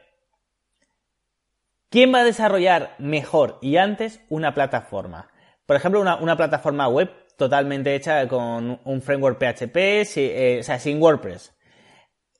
¿quién 1.88 2.12
va 2.12 2.20
a 2.20 2.24
desarrollar 2.24 2.94
mejor 2.98 3.58
y 3.62 3.78
antes 3.78 4.20
una 4.28 4.52
plataforma? 4.52 5.30
Por 5.64 5.76
ejemplo, 5.76 6.02
una, 6.02 6.36
plataforma 6.36 6.86
web 6.88 7.10
totalmente 7.38 7.94
hecha 7.94 8.28
con 8.28 8.78
un 8.84 9.00
framework 9.00 9.38
PHP, 9.38 10.60
o 10.60 10.62
sea, 10.62 10.78
sin 10.78 11.00
WordPress. 11.00 11.54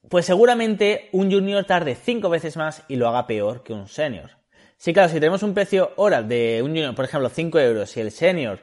Pues 0.09 0.27
seguramente 0.27 1.09
un 1.13 1.31
junior 1.31 1.65
tarde 1.65 1.95
cinco 1.95 2.29
veces 2.29 2.57
más 2.57 2.83
y 2.89 2.97
lo 2.97 3.09
haga 3.09 3.27
peor 3.27 3.63
que 3.63 3.73
un 3.73 3.89
senior. 3.89 4.43
Sí, 4.83 4.93
claro, 4.93 5.09
si 5.09 5.15
tenemos 5.15 5.45
un 5.45 5.55
precio 5.55 5.93
hora 5.95 6.25
de 6.25 6.61
un 6.61 6.71
junior, 6.71 6.93
por 6.97 7.05
ejemplo, 7.05 7.29
5 7.29 7.61
euros 7.61 7.97
y 7.97 8.01
el 8.01 8.11
senior 8.11 8.59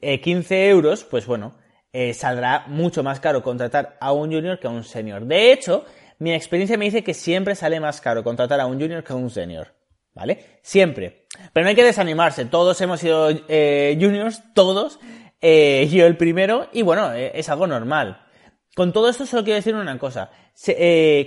15 0.00 0.56
eh, 0.56 0.68
euros, 0.68 1.04
pues 1.04 1.26
bueno, 1.26 1.54
eh, 1.92 2.12
saldrá 2.12 2.64
mucho 2.66 3.04
más 3.04 3.20
caro 3.20 3.40
contratar 3.40 3.96
a 4.00 4.10
un 4.10 4.32
junior 4.32 4.58
que 4.58 4.66
a 4.66 4.70
un 4.70 4.82
senior. 4.82 5.24
De 5.26 5.52
hecho, 5.52 5.84
mi 6.18 6.34
experiencia 6.34 6.76
me 6.76 6.86
dice 6.86 7.04
que 7.04 7.14
siempre 7.14 7.54
sale 7.54 7.78
más 7.78 8.00
caro 8.00 8.24
contratar 8.24 8.58
a 8.58 8.66
un 8.66 8.80
junior 8.80 9.04
que 9.04 9.12
a 9.12 9.16
un 9.16 9.30
senior. 9.30 9.68
¿Vale? 10.12 10.58
Siempre. 10.62 11.26
Pero 11.52 11.62
no 11.62 11.68
hay 11.68 11.76
que 11.76 11.84
desanimarse. 11.84 12.46
Todos 12.46 12.80
hemos 12.80 12.98
sido 12.98 13.30
eh, 13.30 13.96
juniors, 14.00 14.42
todos. 14.54 14.98
yo 15.40 16.06
el 16.06 16.16
primero. 16.16 16.66
Y 16.72 16.82
bueno, 16.82 17.12
es 17.12 17.48
algo 17.48 17.68
normal. 17.68 18.26
Con 18.74 18.92
todo 18.92 19.08
esto 19.08 19.26
solo 19.26 19.44
quiero 19.44 19.56
decir 19.56 19.74
una 19.74 19.98
cosa. 19.98 20.30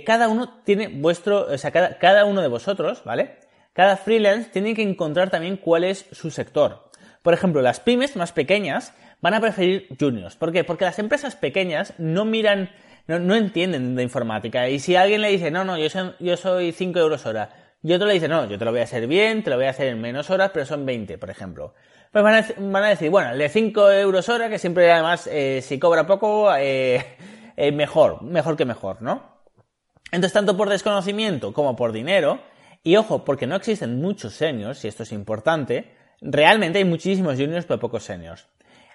cada 0.06 0.28
uno 0.28 0.62
tiene 0.64 0.88
vuestro, 0.88 1.46
o 1.46 1.58
sea, 1.58 1.70
cada, 1.70 2.24
uno 2.24 2.40
de 2.40 2.48
vosotros, 2.48 3.02
¿vale? 3.04 3.38
cada 3.74 3.96
freelance 3.96 4.50
tiene 4.50 4.74
que 4.74 4.82
encontrar 4.82 5.30
también 5.30 5.56
cuál 5.56 5.84
es 5.84 6.06
su 6.12 6.30
sector. 6.30 6.90
Por 7.22 7.34
ejemplo, 7.34 7.60
las 7.60 7.80
pymes 7.80 8.16
más 8.16 8.32
pequeñas 8.32 8.94
van 9.20 9.34
a 9.34 9.40
preferir 9.40 9.88
juniors. 9.98 10.36
¿Por 10.36 10.52
qué? 10.52 10.64
Porque 10.64 10.84
las 10.84 10.98
empresas 10.98 11.36
pequeñas 11.36 11.94
no 11.98 12.24
miran, 12.24 12.70
no, 13.06 13.34
entienden 13.34 13.96
de 13.96 14.02
informática. 14.02 14.68
Y 14.68 14.78
si 14.78 14.96
alguien 14.96 15.22
le 15.22 15.28
dice, 15.28 15.50
no, 15.50 15.64
no, 15.64 15.76
yo 15.76 15.88
soy, 15.90 16.12
yo 16.20 16.36
soy 16.36 16.72
5 16.72 16.98
euros 16.98 17.26
hora, 17.26 17.50
y 17.82 17.92
otro 17.92 18.06
le 18.06 18.14
dice, 18.14 18.28
no, 18.28 18.48
yo 18.48 18.58
te 18.58 18.64
lo 18.64 18.70
voy 18.70 18.80
a 18.80 18.84
hacer 18.84 19.06
bien, 19.06 19.42
te 19.42 19.50
lo 19.50 19.56
voy 19.56 19.66
a 19.66 19.70
hacer 19.70 19.88
en 19.88 20.00
menos 20.00 20.30
horas, 20.30 20.50
pero 20.54 20.64
son 20.64 20.86
20, 20.86 21.18
por 21.18 21.28
ejemplo. 21.30 21.74
Pues 22.12 22.22
van 22.22 22.84
a, 22.84 22.88
decir, 22.88 23.10
bueno, 23.10 23.30
el 23.32 23.38
de 23.38 23.48
5 23.48 23.90
euros 23.90 24.28
hora, 24.28 24.48
que 24.48 24.58
siempre 24.58 24.90
además, 24.90 25.26
eh, 25.26 25.60
si 25.62 25.78
cobra 25.78 26.06
poco, 26.06 26.54
eh, 26.56 27.04
eh, 27.56 27.72
mejor, 27.72 28.22
mejor 28.22 28.56
que 28.56 28.64
mejor, 28.64 29.02
¿no? 29.02 29.34
Entonces, 30.10 30.32
tanto 30.32 30.56
por 30.56 30.68
desconocimiento 30.68 31.52
como 31.52 31.76
por 31.76 31.92
dinero, 31.92 32.40
y 32.82 32.96
ojo, 32.96 33.24
porque 33.24 33.46
no 33.46 33.56
existen 33.56 34.00
muchos 34.00 34.34
seniors, 34.34 34.84
y 34.84 34.88
esto 34.88 35.02
es 35.02 35.12
importante, 35.12 35.92
realmente 36.20 36.78
hay 36.78 36.84
muchísimos 36.84 37.34
juniors 37.36 37.66
pero 37.66 37.80
pocos 37.80 38.04
seniors. 38.04 38.46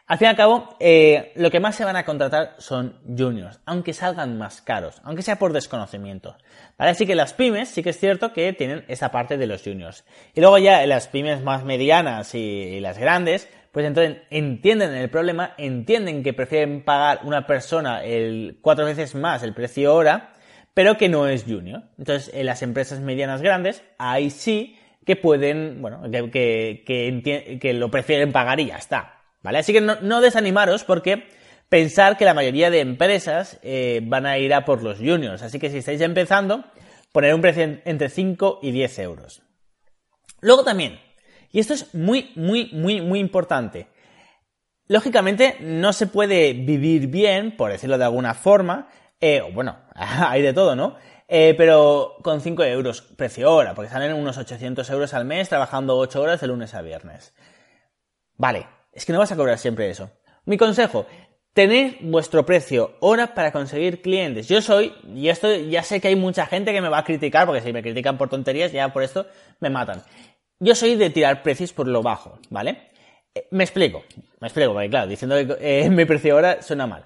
Al 0.09 0.17
fin 0.17 0.25
y 0.25 0.29
al 0.29 0.35
cabo, 0.35 0.75
eh, 0.79 1.33
lo 1.35 1.51
que 1.51 1.59
más 1.59 1.75
se 1.75 1.85
van 1.85 1.95
a 1.95 2.03
contratar 2.03 2.55
son 2.57 2.99
juniors, 3.05 3.59
aunque 3.67 3.93
salgan 3.93 4.39
más 4.39 4.59
caros, 4.59 4.99
aunque 5.03 5.21
sea 5.21 5.37
por 5.37 5.53
desconocimiento. 5.53 6.35
Así 6.79 7.05
que 7.05 7.13
las 7.13 7.35
pymes 7.35 7.69
sí 7.69 7.83
que 7.83 7.91
es 7.91 7.99
cierto 7.99 8.33
que 8.33 8.51
tienen 8.53 8.85
esa 8.87 9.11
parte 9.11 9.37
de 9.37 9.45
los 9.45 9.61
juniors. 9.61 10.05
Y 10.33 10.41
luego 10.41 10.57
ya 10.57 10.83
las 10.87 11.09
pymes 11.09 11.43
más 11.43 11.63
medianas 11.63 12.33
y, 12.33 12.79
las 12.79 12.97
grandes, 12.97 13.47
pues 13.71 13.85
entonces 13.85 14.17
entienden 14.29 14.93
el 14.95 15.09
problema, 15.09 15.53
entienden 15.57 16.23
que 16.23 16.33
prefieren 16.33 16.83
pagar 16.83 17.21
una 17.23 17.45
persona 17.45 18.03
el 18.03 18.57
cuatro 18.61 18.85
veces 18.85 19.15
más 19.15 19.43
el 19.43 19.53
precio 19.53 19.93
hora, 19.93 20.33
pero 20.73 20.97
que 20.97 21.09
no 21.09 21.27
es 21.27 21.43
junior. 21.43 21.83
Entonces, 21.97 22.31
en 22.33 22.45
las 22.45 22.61
empresas 22.61 22.99
medianas 22.99 23.41
grandes, 23.41 23.83
ahí 23.97 24.29
sí 24.29 24.77
que 25.05 25.15
pueden, 25.15 25.81
bueno, 25.81 26.03
que, 26.31 27.73
lo 27.75 27.91
prefieren 27.91 28.31
pagar 28.31 28.59
y 28.59 28.67
ya 28.67 28.77
está. 28.77 29.23
¿Vale? 29.41 29.59
Así 29.59 29.71
que 29.71 29.81
no, 29.81 30.21
desanimaros 30.21 30.83
porque 30.83 31.27
pensar 31.69 32.17
que 32.17 32.25
la 32.25 32.33
mayoría 32.33 32.69
de 32.69 32.81
empresas 32.81 33.59
eh, 33.63 34.01
van 34.03 34.25
a 34.25 34.37
ir 34.37 34.53
a 34.53 34.65
por 34.65 34.83
los 34.83 34.97
juniors. 34.97 35.41
Así 35.41 35.59
que 35.59 35.69
si 35.69 35.77
estáis 35.77 36.01
empezando, 36.01 36.65
poner 37.11 37.33
un 37.33 37.41
precio 37.41 37.79
entre 37.85 38.09
5 38.09 38.59
y 38.61 38.71
10 38.71 38.99
euros. 38.99 39.41
Luego 40.41 40.63
también, 40.63 40.99
y 41.51 41.59
esto 41.59 41.73
es 41.73 41.93
muy, 41.93 42.31
muy, 42.35 42.69
muy, 42.73 43.01
muy 43.01 43.19
importante. 43.19 43.87
Lógicamente, 44.87 45.57
no 45.59 45.93
se 45.93 46.07
puede 46.07 46.53
vivir 46.53 47.07
bien, 47.07 47.55
por 47.55 47.71
decirlo 47.71 47.97
de 47.97 48.05
alguna 48.05 48.33
forma, 48.33 48.89
eh, 49.21 49.41
bueno, 49.53 49.77
hay 49.95 50.41
de 50.41 50.53
todo, 50.53 50.75
¿no? 50.75 50.95
Eh, 51.27 51.53
pero 51.55 52.15
con 52.23 52.41
5 52.41 52.63
euros 52.63 53.01
precio 53.01 53.53
hora, 53.53 53.75
porque 53.75 53.91
salen 53.91 54.13
unos 54.13 54.37
800 54.37 54.89
euros 54.89 55.13
al 55.13 55.25
mes 55.25 55.47
trabajando 55.47 55.95
8 55.97 56.19
horas 56.19 56.41
de 56.41 56.47
lunes 56.47 56.73
a 56.73 56.81
viernes. 56.81 57.35
Vale, 58.35 58.65
es 58.91 59.05
que 59.05 59.13
no 59.13 59.19
vas 59.19 59.31
a 59.31 59.35
cobrar 59.35 59.59
siempre 59.59 59.89
eso. 59.89 60.09
Mi 60.45 60.57
consejo, 60.57 61.05
tener 61.53 61.97
vuestro 62.01 62.45
precio 62.45 62.95
hora 62.99 63.35
para 63.35 63.51
conseguir 63.51 64.01
clientes. 64.01 64.47
Yo 64.47 64.61
soy, 64.61 64.93
y 65.13 65.29
esto 65.29 65.53
ya 65.53 65.83
sé 65.83 66.01
que 66.01 66.07
hay 66.07 66.15
mucha 66.15 66.45
gente 66.47 66.73
que 66.73 66.81
me 66.81 66.89
va 66.89 66.99
a 66.99 67.03
criticar, 67.03 67.45
porque 67.45 67.61
si 67.61 67.73
me 67.73 67.83
critican 67.83 68.17
por 68.17 68.29
tonterías, 68.29 68.71
ya 68.71 68.91
por 68.91 69.03
esto 69.03 69.27
me 69.59 69.69
matan. 69.69 70.01
Yo 70.61 70.75
soy 70.75 70.95
de 70.95 71.09
tirar 71.09 71.41
precios 71.41 71.71
por 71.71 71.87
lo 71.87 72.03
bajo, 72.03 72.37
¿vale? 72.49 72.89
Eh, 73.33 73.47
me 73.51 73.63
explico, 73.63 74.03
me 74.41 74.47
explico, 74.47 74.73
porque 74.73 74.89
claro, 74.89 75.07
diciendo 75.07 75.35
que 75.35 75.85
eh, 75.85 75.89
mi 75.89 76.03
precio 76.03 76.35
hora 76.35 76.61
suena 76.61 76.85
mal. 76.85 77.05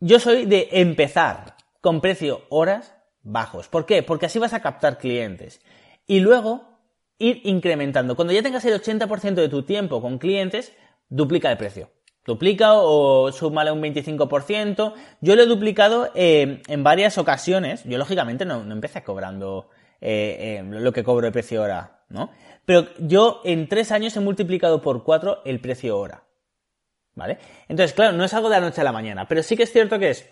Yo 0.00 0.18
soy 0.18 0.44
de 0.44 0.68
empezar 0.72 1.56
con 1.80 2.00
precio 2.00 2.42
horas 2.48 2.96
bajos. 3.22 3.68
¿Por 3.68 3.86
qué? 3.86 4.02
Porque 4.02 4.26
así 4.26 4.40
vas 4.40 4.54
a 4.54 4.60
captar 4.60 4.98
clientes. 4.98 5.60
Y 6.06 6.18
luego 6.20 6.80
ir 7.18 7.40
incrementando. 7.44 8.16
Cuando 8.16 8.32
ya 8.32 8.42
tengas 8.42 8.64
el 8.64 8.80
80% 8.80 9.34
de 9.34 9.48
tu 9.48 9.62
tiempo 9.62 10.00
con 10.02 10.18
clientes, 10.18 10.72
duplica 11.08 11.50
el 11.50 11.58
precio. 11.58 11.90
Duplica 12.24 12.74
o 12.74 13.30
súmale 13.30 13.70
un 13.70 13.80
25%. 13.80 14.94
Yo 15.20 15.36
lo 15.36 15.42
he 15.42 15.46
duplicado 15.46 16.10
eh, 16.14 16.62
en 16.66 16.82
varias 16.82 17.18
ocasiones. 17.18 17.84
Yo, 17.84 17.98
lógicamente, 17.98 18.44
no, 18.44 18.60
empecé 18.70 19.02
cobrando 19.04 19.70
lo 20.00 20.92
que 20.92 21.02
cobro 21.04 21.26
de 21.26 21.32
precio 21.32 21.62
hora, 21.62 21.97
¿no? 22.08 22.30
Pero 22.64 22.88
yo 22.98 23.40
en 23.44 23.68
tres 23.68 23.92
años 23.92 24.16
he 24.16 24.20
multiplicado 24.20 24.82
por 24.82 25.04
cuatro 25.04 25.42
el 25.44 25.60
precio 25.60 25.98
hora. 25.98 26.24
¿Vale? 27.14 27.38
Entonces, 27.68 27.94
claro, 27.94 28.16
no 28.16 28.24
es 28.24 28.34
algo 28.34 28.48
de 28.48 28.56
la 28.56 28.66
noche 28.66 28.80
a 28.80 28.84
la 28.84 28.92
mañana, 28.92 29.26
pero 29.26 29.42
sí 29.42 29.56
que 29.56 29.64
es 29.64 29.72
cierto 29.72 29.98
que 29.98 30.10
es. 30.10 30.28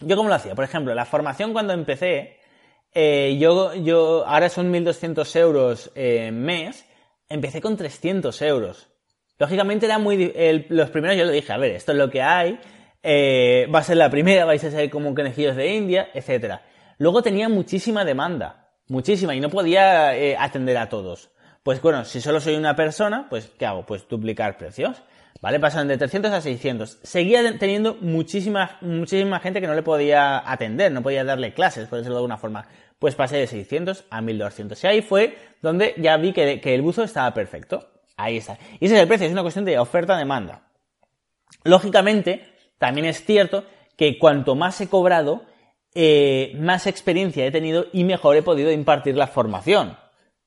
Yo 0.00 0.16
cómo 0.16 0.28
lo 0.28 0.34
hacía, 0.34 0.54
por 0.54 0.64
ejemplo, 0.64 0.94
la 0.94 1.04
formación 1.04 1.52
cuando 1.52 1.72
empecé, 1.72 2.38
yo, 2.94 3.72
yo, 3.74 4.26
ahora 4.26 4.48
son 4.48 4.72
1.200 4.72 5.36
euros 5.36 5.92
mes, 5.94 6.84
empecé 7.28 7.60
con 7.60 7.76
300 7.76 8.42
euros. 8.42 8.90
Lógicamente 9.38 9.86
era 9.86 9.98
muy... 9.98 10.32
los 10.68 10.90
primeros 10.90 11.16
yo 11.16 11.24
le 11.24 11.32
dije, 11.32 11.52
a 11.52 11.56
ver, 11.56 11.72
esto 11.72 11.92
es 11.92 11.98
lo 11.98 12.10
que 12.10 12.20
hay, 12.20 12.58
eh, 13.02 13.66
va 13.74 13.80
a 13.80 13.84
ser 13.84 13.96
la 13.96 14.10
primera, 14.10 14.44
vais 14.44 14.62
a 14.62 14.70
ser 14.70 14.88
como 14.88 15.14
conejillos 15.14 15.56
de 15.56 15.74
India, 15.74 16.08
etc. 16.14 16.60
Luego 16.98 17.22
tenía 17.22 17.48
muchísima 17.48 18.04
demanda, 18.04 18.61
muchísima, 18.92 19.34
y 19.34 19.40
no 19.40 19.48
podía 19.48 20.16
eh, 20.16 20.36
atender 20.38 20.76
a 20.76 20.88
todos. 20.88 21.30
Pues 21.62 21.80
bueno, 21.80 22.04
si 22.04 22.20
solo 22.20 22.40
soy 22.40 22.54
una 22.54 22.76
persona, 22.76 23.26
pues 23.28 23.50
¿qué 23.58 23.66
hago? 23.66 23.84
Pues 23.84 24.06
duplicar 24.08 24.56
precios. 24.58 25.02
¿Vale? 25.40 25.58
Pasan 25.58 25.88
de 25.88 25.98
300 25.98 26.30
a 26.30 26.40
600. 26.40 26.98
Seguía 27.02 27.58
teniendo 27.58 27.96
muchísima, 28.00 28.78
muchísima 28.80 29.40
gente 29.40 29.60
que 29.60 29.66
no 29.66 29.74
le 29.74 29.82
podía 29.82 30.48
atender, 30.48 30.92
no 30.92 31.02
podía 31.02 31.24
darle 31.24 31.52
clases, 31.52 31.88
por 31.88 31.98
decirlo 31.98 32.14
de 32.16 32.20
alguna 32.20 32.36
forma. 32.36 32.68
Pues 33.00 33.16
pasé 33.16 33.38
de 33.38 33.48
600 33.48 34.04
a 34.08 34.20
1200. 34.20 34.84
Y 34.84 34.86
ahí 34.86 35.02
fue 35.02 35.36
donde 35.60 35.94
ya 35.96 36.16
vi 36.16 36.32
que 36.32 36.60
el 36.62 36.82
buzo 36.82 37.02
estaba 37.02 37.34
perfecto. 37.34 37.88
Ahí 38.16 38.36
está. 38.36 38.56
Y 38.78 38.86
ese 38.86 38.94
es 38.94 39.00
el 39.00 39.08
precio, 39.08 39.26
es 39.26 39.32
una 39.32 39.42
cuestión 39.42 39.64
de 39.64 39.80
oferta-demanda. 39.80 40.62
Lógicamente, 41.64 42.44
también 42.78 43.06
es 43.06 43.24
cierto 43.24 43.64
que 43.96 44.18
cuanto 44.18 44.54
más 44.54 44.80
he 44.80 44.88
cobrado, 44.88 45.42
eh, 45.94 46.56
más 46.58 46.86
experiencia 46.86 47.44
he 47.44 47.50
tenido 47.50 47.86
y 47.92 48.04
mejor 48.04 48.36
he 48.36 48.42
podido 48.42 48.70
impartir 48.70 49.16
la 49.16 49.26
formación. 49.26 49.96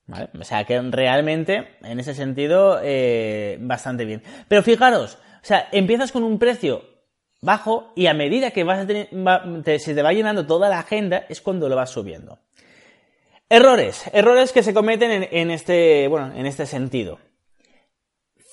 ¿Vale? 0.06 0.28
O 0.38 0.44
sea 0.44 0.64
que 0.64 0.80
realmente, 0.80 1.76
en 1.82 1.98
ese 1.98 2.14
sentido, 2.14 2.78
eh, 2.82 3.58
bastante 3.60 4.04
bien. 4.04 4.22
Pero 4.46 4.62
fijaros, 4.62 5.16
o 5.16 5.44
sea, 5.44 5.68
empiezas 5.72 6.12
con 6.12 6.22
un 6.22 6.38
precio 6.38 6.84
bajo 7.42 7.92
y 7.96 8.06
a 8.06 8.14
medida 8.14 8.52
que 8.52 8.64
vas 8.64 8.80
a 8.80 8.86
tener, 8.86 9.08
se 9.80 9.94
te 9.94 10.02
va 10.02 10.12
llenando 10.12 10.46
toda 10.46 10.68
la 10.68 10.78
agenda 10.78 11.24
es 11.28 11.40
cuando 11.40 11.68
lo 11.68 11.76
vas 11.76 11.90
subiendo. 11.90 12.38
Errores, 13.48 14.04
errores 14.12 14.52
que 14.52 14.62
se 14.62 14.74
cometen 14.74 15.28
en 15.30 15.50
este, 15.50 16.08
bueno, 16.08 16.32
en 16.34 16.46
este 16.46 16.66
sentido. 16.66 17.18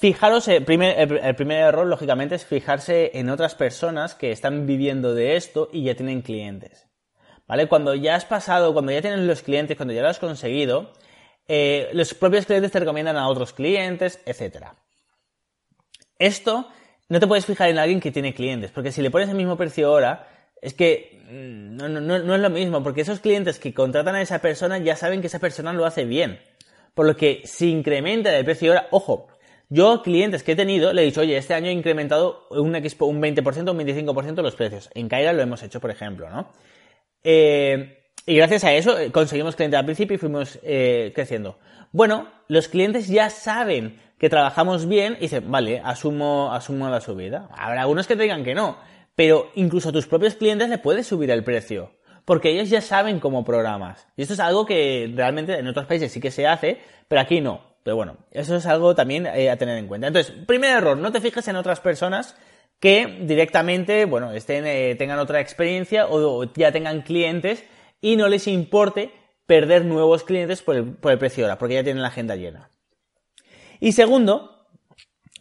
Fijaros, 0.04 0.50
el 0.50 0.66
primer, 0.66 1.00
el 1.00 1.36
primer, 1.36 1.60
error, 1.60 1.88
lógicamente, 1.88 2.36
es 2.36 2.46
fijarse 2.46 3.12
en 3.14 3.30
otras 3.30 3.56
personas 3.56 4.16
que 4.16 4.34
están 4.34 4.66
viviendo 4.68 5.16
de 5.16 5.38
esto 5.38 5.70
y 5.72 5.86
ya 5.86 5.96
tienen 5.96 6.22
clientes. 6.22 6.90
¿Vale? 7.48 7.70
Cuando 7.70 7.96
ya 7.96 8.16
has 8.16 8.26
pasado, 8.26 8.74
cuando 8.74 8.92
ya 8.92 9.02
tienes 9.02 9.22
los 9.22 9.42
clientes, 9.42 9.78
cuando 9.78 9.94
ya 9.94 10.02
lo 10.02 10.10
has 10.10 10.20
conseguido, 10.20 10.92
eh, 11.48 11.90
los 11.94 12.14
propios 12.16 12.46
clientes 12.46 12.74
te 12.74 12.82
recomiendan 12.82 13.16
a 13.16 13.30
otros 13.30 13.54
clientes, 13.54 14.20
etc. 14.26 14.74
Esto 16.20 16.68
no 17.08 17.22
te 17.22 17.28
puedes 17.28 17.46
fijar 17.46 17.70
en 17.70 17.78
alguien 17.78 18.02
que 18.02 18.12
tiene 18.12 18.34
clientes, 18.34 18.72
porque 18.72 18.92
si 18.92 19.02
le 19.02 19.10
pones 19.10 19.30
el 19.30 19.36
mismo 19.36 19.56
precio 19.56 19.88
ahora, 19.88 20.28
es 20.62 20.74
que 20.74 21.22
mm, 21.30 21.78
no, 21.78 21.88
no, 21.88 22.02
no 22.02 22.36
es 22.36 22.42
lo 22.42 22.50
mismo, 22.50 22.84
porque 22.84 23.00
esos 23.00 23.22
clientes 23.22 23.58
que 23.58 23.74
contratan 23.74 24.16
a 24.16 24.22
esa 24.22 24.40
persona 24.40 24.80
ya 24.80 24.98
saben 24.98 25.22
que 25.22 25.28
esa 25.28 25.40
persona 25.40 25.72
lo 25.72 25.86
hace 25.86 26.04
bien. 26.04 26.42
Por 26.94 27.06
lo 27.06 27.16
que 27.16 27.44
si 27.46 27.72
incrementa 27.72 28.38
el 28.38 28.44
precio 28.44 28.74
ahora, 28.74 28.88
ojo, 28.92 29.30
yo, 29.74 30.04
clientes 30.04 30.44
que 30.44 30.52
he 30.52 30.56
tenido, 30.56 30.94
le 30.94 31.02
he 31.02 31.06
dicho, 31.06 31.22
oye, 31.22 31.36
este 31.36 31.56
año 31.56 31.68
he 31.68 31.72
incrementado 31.72 32.46
un, 32.52 32.76
Expo, 32.76 33.08
un 33.08 33.20
20%, 33.20 33.72
un 33.72 33.80
25% 33.80 34.44
los 34.44 34.56
precios. 34.56 34.92
En 34.94 35.10
Kaira 35.10 35.34
lo 35.34 35.42
hemos 35.42 35.64
hecho, 35.64 35.82
por 35.82 35.90
ejemplo, 35.90 36.30
¿no? 36.30 36.48
Eh, 37.24 38.04
y 38.28 38.36
gracias 38.36 38.66
a 38.66 38.74
eso 38.74 39.00
eh, 39.00 39.12
conseguimos 39.12 39.56
clientes 39.56 39.80
al 39.80 39.86
principio 39.86 40.14
y 40.14 40.18
fuimos 40.20 40.60
eh, 40.62 41.12
creciendo. 41.16 41.58
Bueno, 41.92 42.30
los 42.48 42.68
clientes 42.68 43.08
ya 43.08 43.32
saben 43.32 44.00
que 44.20 44.30
trabajamos 44.30 44.88
bien 44.88 45.16
y 45.18 45.22
dicen, 45.22 45.50
vale, 45.50 45.82
asumo, 45.84 46.54
asumo 46.54 46.88
la 46.88 47.02
subida. 47.02 47.50
Habrá 47.52 47.82
algunos 47.82 48.06
que 48.06 48.16
te 48.16 48.22
digan 48.22 48.44
que 48.44 48.54
no, 48.54 48.78
pero 49.16 49.50
incluso 49.56 49.90
a 49.90 49.92
tus 49.92 50.06
propios 50.06 50.36
clientes 50.36 50.70
le 50.70 50.78
puedes 50.78 51.08
subir 51.08 51.32
el 51.32 51.44
precio. 51.44 51.94
Porque 52.26 52.52
ellos 52.52 52.70
ya 52.70 52.80
saben 52.80 53.20
cómo 53.20 53.44
programas. 53.44 54.08
Y 54.16 54.22
esto 54.22 54.36
es 54.36 54.40
algo 54.40 54.68
que 54.68 55.12
realmente 55.16 55.58
en 55.58 55.68
otros 55.68 55.88
países 55.88 56.12
sí 56.12 56.20
que 56.20 56.30
se 56.30 56.46
hace, 56.46 56.80
pero 57.08 57.22
aquí 57.22 57.42
no. 57.42 57.73
Pero 57.84 57.98
bueno, 57.98 58.18
eso 58.32 58.56
es 58.56 58.66
algo 58.66 58.96
también 58.96 59.28
eh, 59.28 59.50
a 59.50 59.58
tener 59.58 59.78
en 59.78 59.88
cuenta. 59.88 60.08
Entonces, 60.08 60.34
primer 60.48 60.78
error, 60.78 60.98
no 60.98 61.12
te 61.12 61.22
fijes 61.22 61.48
en 61.48 61.58
otras 61.58 61.82
personas 61.82 62.36
que 62.80 63.20
directamente, 63.22 64.06
bueno, 64.06 64.32
estén, 64.32 64.66
eh, 64.66 64.96
tengan 64.96 65.20
otra 65.20 65.40
experiencia 65.40 66.08
o, 66.08 66.44
ya 66.54 66.72
tengan 66.72 67.02
clientes 67.02 67.64
y 68.02 68.16
no 68.16 68.28
les 68.28 68.48
importe 68.48 69.12
perder 69.46 69.86
nuevos 69.86 70.24
clientes 70.24 70.62
por 70.62 70.76
el, 70.76 71.18
precio 71.18 71.46
hora, 71.46 71.58
porque 71.58 71.76
ya 71.76 71.84
tienen 71.84 72.02
la 72.02 72.10
agenda 72.10 72.36
llena. 72.36 72.70
Y 73.80 73.92
segundo, 73.92 74.68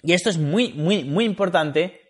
y 0.02 0.12
esto 0.12 0.30
es 0.30 0.38
muy, 0.38 0.72
muy, 0.72 1.04
muy 1.04 1.24
importante, 1.24 2.00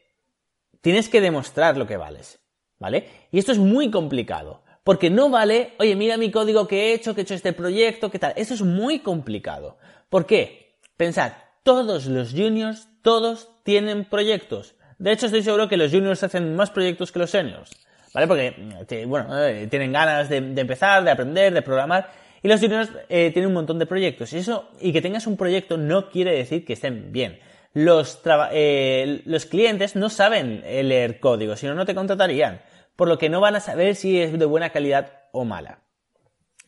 tienes 0.81 1.09
que 1.09 1.21
demostrar 1.21 1.77
lo 1.77 1.87
que 1.87 1.97
vales, 1.97 2.40
¿vale? 2.79 3.09
Y 3.31 3.38
esto 3.38 3.53
es 3.53 3.59
muy 3.59 3.90
complicado, 3.90 4.62
porque 4.85 5.11
no 5.11 5.31
vale, 5.31 5.75
oye, 5.79 5.95
mira 5.95 6.16
mi 6.16 6.31
código 6.31 6.66
que 6.66 6.90
he 6.90 6.95
hecho, 6.95 7.14
que 7.14 7.21
he 7.21 7.25
hecho 7.25 7.35
este 7.35 7.53
proyecto, 7.53 8.11
qué 8.11 8.18
tal. 8.18 8.33
Eso 8.37 8.55
es 8.55 8.62
muy 8.62 8.99
complicado. 8.99 9.79
¿Por 10.12 10.27
qué? 10.27 10.77
Pensad, 10.98 11.33
todos 11.62 12.05
los 12.05 12.33
juniors, 12.33 12.87
todos 13.01 13.48
tienen 13.62 14.05
proyectos. 14.05 14.75
De 14.98 15.11
hecho, 15.11 15.25
estoy 15.25 15.42
seguro 15.42 15.70
que 15.70 15.79
los 15.79 15.90
juniors 15.90 16.22
hacen 16.22 16.55
más 16.55 16.68
proyectos 16.68 17.11
que 17.11 17.18
los 17.18 17.31
seniors. 17.31 17.70
¿Vale? 18.12 18.27
Porque, 18.27 19.07
bueno, 19.07 19.42
eh, 19.42 19.68
tienen 19.68 19.90
ganas 19.90 20.29
de, 20.29 20.37
empezar, 20.37 21.03
de 21.03 21.12
aprender, 21.12 21.55
de 21.55 21.62
programar. 21.62 22.11
Y 22.42 22.48
los 22.48 22.61
juniors 22.61 22.90
eh, 23.09 23.31
tienen 23.33 23.46
un 23.46 23.55
montón 23.55 23.79
de 23.79 23.87
proyectos. 23.87 24.35
Y 24.35 24.37
eso, 24.37 24.68
y 24.83 24.92
que 24.92 25.01
tengas 25.01 25.27
un 25.27 25.38
proyecto 25.38 25.79
no 25.79 26.11
quiere 26.11 26.37
decir 26.37 26.66
que 26.66 26.75
estén 26.75 27.11
bien. 27.11 27.40
Los, 27.72 28.20
eh, 28.53 29.22
los 29.25 29.46
clientes 29.46 29.96
no 29.96 30.11
saben 30.11 30.61
leer 30.61 31.20
código, 31.20 31.57
si 31.57 31.66
no, 31.66 31.75
no 31.75 31.87
te 31.87 31.94
contratarían. 31.94 32.61
Por 32.96 33.09
lo 33.09 33.16
que 33.16 33.31
no 33.31 33.40
van 33.40 33.57
a 33.57 33.61
saber 33.61 33.96
si 33.96 34.20
es 34.20 34.38
de 34.38 34.44
buena 34.44 34.72
calidad 34.72 35.22
o 35.33 35.46
mala. 35.46 35.79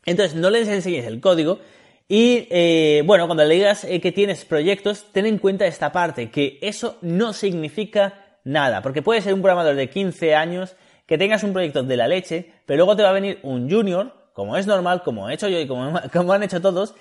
Entonces, 0.06 0.34
no 0.34 0.48
les 0.48 0.66
enseñes 0.66 1.06
el 1.06 1.20
código, 1.20 1.58
y 2.08 2.46
eh, 2.50 3.02
bueno, 3.06 3.26
cuando 3.26 3.44
le 3.44 3.54
digas 3.54 3.84
eh, 3.84 4.00
que 4.00 4.12
tienes 4.12 4.44
proyectos, 4.44 5.06
ten 5.12 5.26
en 5.26 5.38
cuenta 5.38 5.66
esta 5.66 5.90
parte, 5.90 6.30
que 6.30 6.58
eso 6.60 6.98
no 7.00 7.32
significa 7.32 8.38
nada, 8.44 8.82
porque 8.82 9.00
puede 9.00 9.22
ser 9.22 9.32
un 9.32 9.40
programador 9.40 9.74
de 9.74 9.88
15 9.88 10.34
años 10.34 10.76
que 11.06 11.16
tengas 11.16 11.42
un 11.44 11.52
proyecto 11.52 11.82
de 11.82 11.96
la 11.96 12.08
leche, 12.08 12.52
pero 12.66 12.78
luego 12.78 12.96
te 12.96 13.02
va 13.02 13.10
a 13.10 13.14
venir 13.14 13.38
un 13.42 13.70
junior, 13.70 14.12
como 14.34 14.56
es 14.56 14.66
normal, 14.66 15.02
como 15.02 15.30
he 15.30 15.34
hecho 15.34 15.48
yo 15.48 15.58
y 15.58 15.66
como, 15.66 15.98
han 16.32 16.42
hecho 16.42 16.60
todos, 16.60 16.94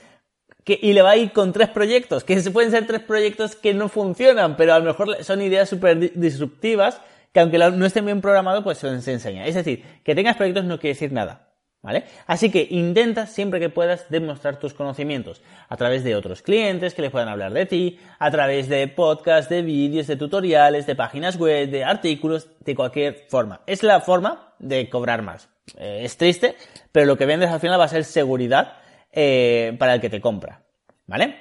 que, 0.63 0.79
y 0.81 0.93
le 0.93 1.01
va 1.01 1.11
a 1.11 1.17
ir 1.17 1.33
con 1.33 1.51
tres 1.51 1.69
proyectos, 1.69 2.23
que 2.23 2.39
pueden 2.51 2.71
ser 2.71 2.87
tres 2.87 3.01
proyectos 3.01 3.57
que 3.57 3.73
no 3.73 3.89
funcionan, 3.89 4.55
pero 4.55 4.73
a 4.73 4.79
lo 4.79 4.85
mejor 4.85 5.21
son 5.23 5.41
ideas 5.41 5.67
súper 5.67 6.13
disruptivas, 6.13 7.01
que 7.33 7.41
aunque 7.41 7.57
no 7.57 7.85
estén 7.85 8.05
bien 8.05 8.21
programados, 8.21 8.63
pues 8.63 8.77
se 8.77 8.87
enseña. 8.87 9.47
Es 9.47 9.55
decir, 9.55 9.83
que 10.03 10.15
tengas 10.15 10.37
proyectos 10.37 10.65
no 10.65 10.79
quiere 10.79 10.93
decir 10.93 11.11
nada. 11.11 11.52
¿Vale? 11.83 12.05
Así 12.27 12.49
que 12.49 12.65
intenta 12.69 13.27
siempre 13.27 13.59
que 13.59 13.67
puedas 13.67 14.09
demostrar 14.09 14.57
tus 14.57 14.73
conocimientos 14.73 15.41
a 15.67 15.75
través 15.75 16.05
de 16.05 16.15
otros 16.15 16.41
clientes 16.41 16.93
que 16.93 17.01
les 17.01 17.11
puedan 17.11 17.27
hablar 17.27 17.51
de 17.51 17.65
ti, 17.65 17.99
a 18.19 18.31
través 18.31 18.69
de 18.69 18.87
podcasts, 18.87 19.49
de 19.49 19.63
vídeos, 19.63 20.07
de 20.07 20.15
tutoriales, 20.15 20.87
de 20.87 20.95
páginas 20.95 21.35
web, 21.37 21.69
de 21.69 21.83
artículos, 21.83 22.47
de 22.61 22.73
cualquier 22.73 23.25
forma. 23.27 23.59
Es 23.67 23.83
la 23.83 23.99
forma 23.99 24.53
de 24.59 24.89
cobrar 24.89 25.23
más. 25.23 25.49
Eh, 25.77 26.03
es 26.03 26.15
triste, 26.15 26.55
pero 26.93 27.05
lo 27.05 27.17
que 27.17 27.25
vendes 27.25 27.49
al 27.49 27.59
final 27.59 27.77
va 27.77 27.83
a 27.83 27.89
ser 27.89 28.05
seguridad 28.05 28.77
eh, 29.11 29.75
para 29.77 29.95
el 29.95 29.99
que 29.99 30.09
te 30.09 30.21
compra. 30.21 30.63
¿Vale? 31.05 31.35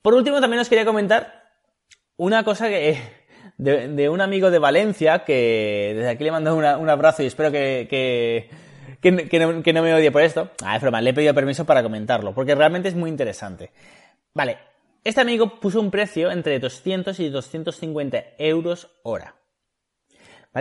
Por 0.00 0.14
último, 0.14 0.40
también 0.40 0.60
os 0.62 0.70
quería 0.70 0.86
comentar 0.86 1.50
una 2.16 2.44
cosa 2.44 2.68
que 2.68 2.98
de, 3.58 4.08
un 4.08 4.22
amigo 4.22 4.50
de 4.50 4.58
Valencia 4.58 5.24
que 5.24 5.92
desde 5.94 6.08
aquí 6.08 6.24
le 6.24 6.30
mando 6.30 6.56
un 6.56 6.88
abrazo 6.88 7.22
y 7.22 7.26
espero 7.26 7.52
que 7.52 7.86
que, 7.90 8.48
no, 9.02 9.82
me 9.82 9.94
odie 9.94 10.10
por 10.10 10.22
esto. 10.22 10.50
Ah, 10.62 10.76
es 10.76 10.82
broma, 10.82 11.00
le 11.00 11.10
he 11.10 11.14
pedido 11.14 11.34
permiso 11.34 11.64
para 11.64 11.82
comentarlo, 11.82 12.34
porque 12.34 12.54
realmente 12.54 12.88
es 12.88 12.94
muy 12.94 13.10
interesante. 13.10 13.70
Vale, 14.34 14.58
este 15.04 15.20
amigo 15.20 15.60
puso 15.60 15.80
un 15.80 15.90
precio 15.90 16.30
entre 16.30 16.58
200 16.58 17.18
y 17.20 17.28
250 17.30 18.24
euros 18.38 18.90
hora. 19.02 19.36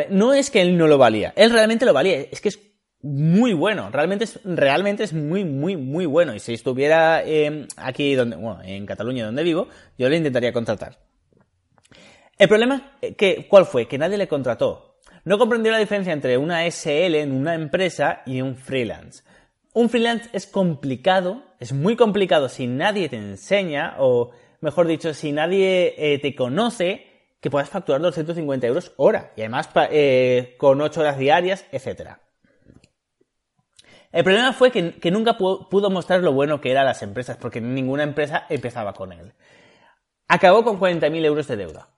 No 0.10 0.34
es 0.34 0.52
que 0.52 0.62
él 0.62 0.78
no 0.78 0.88
lo 0.88 0.98
valía, 0.98 1.34
él 1.36 1.52
realmente 1.52 1.86
lo 1.86 1.94
valía, 1.94 2.20
es 2.20 2.42
que 2.42 2.50
es 2.50 2.60
muy 3.02 3.54
bueno, 3.54 3.90
realmente 3.92 4.26
es, 4.26 4.40
realmente 4.44 5.04
es 5.04 5.14
muy, 5.14 5.46
muy, 5.46 5.78
muy 5.78 6.06
bueno. 6.06 6.36
Y 6.36 6.40
si 6.40 6.54
estuviera 6.54 7.24
em, 7.24 7.68
aquí 7.78 8.14
donde, 8.16 8.36
bueno, 8.36 8.62
en 8.64 8.86
Cataluña 8.86 9.26
donde 9.26 9.44
vivo, 9.44 9.68
yo 9.98 10.10
le 10.10 10.18
intentaría 10.18 10.54
contratar. 10.54 10.98
El 12.38 12.48
problema, 12.48 12.98
eh, 13.02 13.16
que, 13.16 13.48
¿cuál 13.50 13.66
fue? 13.66 13.88
Que 13.88 13.98
nadie 13.98 14.18
le 14.18 14.28
contrató. 14.28 14.89
No 15.30 15.38
comprendió 15.38 15.72
la 15.72 15.78
diferencia 15.78 16.12
entre 16.12 16.40
una 16.40 16.66
SL 16.66 17.14
en 17.14 17.32
una 17.34 17.54
empresa 17.54 18.24
y 18.26 18.42
un 18.42 18.56
freelance. 18.56 19.22
Un 19.74 19.88
freelance 19.88 20.28
es 20.34 20.48
complicado, 20.48 21.44
es 21.60 21.72
muy 21.72 21.96
complicado 21.96 22.50
si 22.50 22.66
nadie 22.66 23.10
te 23.10 23.18
enseña, 23.18 23.94
o 24.00 24.32
mejor 24.60 24.88
dicho, 24.88 25.14
si 25.14 25.32
nadie 25.32 25.94
eh, 26.00 26.18
te 26.18 26.34
conoce, 26.34 27.06
que 27.40 27.52
puedas 27.52 27.70
facturar 27.70 28.02
250 28.02 28.66
euros 28.66 28.92
hora. 28.98 29.32
Y 29.36 29.42
además 29.42 29.70
eh, 29.92 30.56
con 30.58 30.82
8 30.82 31.00
horas 31.00 31.20
diarias, 31.20 31.64
etcétera. 31.72 32.22
El 34.12 34.24
problema 34.24 34.52
fue 34.52 34.72
que, 34.72 35.12
nunca 35.12 35.38
pudo, 35.38 35.92
mostrar 35.92 36.22
lo 36.22 36.34
bueno 36.34 36.60
que 36.60 36.72
eran 36.72 36.86
las 36.86 37.04
empresas, 37.04 37.38
porque 37.38 37.62
ninguna 37.62 38.02
empresa 38.02 38.48
empezaba 38.50 38.94
con 38.94 39.14
él. 39.14 39.34
Acabó 40.28 40.64
con 40.64 40.80
40.000 40.80 41.24
euros 41.24 41.48
de 41.48 41.56
deuda. 41.56 41.90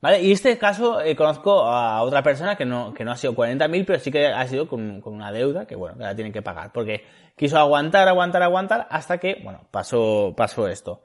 ¿Vale? 0.00 0.22
Y 0.22 0.30
este 0.30 0.56
caso 0.58 1.00
eh, 1.00 1.16
conozco 1.16 1.62
a 1.62 2.02
otra 2.02 2.22
persona 2.22 2.56
que 2.56 2.64
no, 2.64 2.94
que 2.94 3.04
no 3.04 3.10
ha 3.10 3.16
sido 3.16 3.34
40.000, 3.34 3.84
pero 3.84 3.98
sí 3.98 4.12
que 4.12 4.28
ha 4.28 4.46
sido 4.46 4.68
con, 4.68 5.02
una 5.04 5.32
deuda 5.32 5.66
que, 5.66 5.74
bueno, 5.74 5.96
que 5.96 6.04
la 6.04 6.14
tienen 6.14 6.32
que 6.32 6.42
pagar. 6.42 6.72
Porque 6.72 7.04
quiso 7.36 7.58
aguantar, 7.58 8.06
aguantar, 8.06 8.42
aguantar, 8.42 8.86
hasta 8.90 9.18
que, 9.18 9.40
bueno, 9.42 9.66
pasó, 9.72 10.34
pasó 10.36 10.68
esto. 10.68 11.02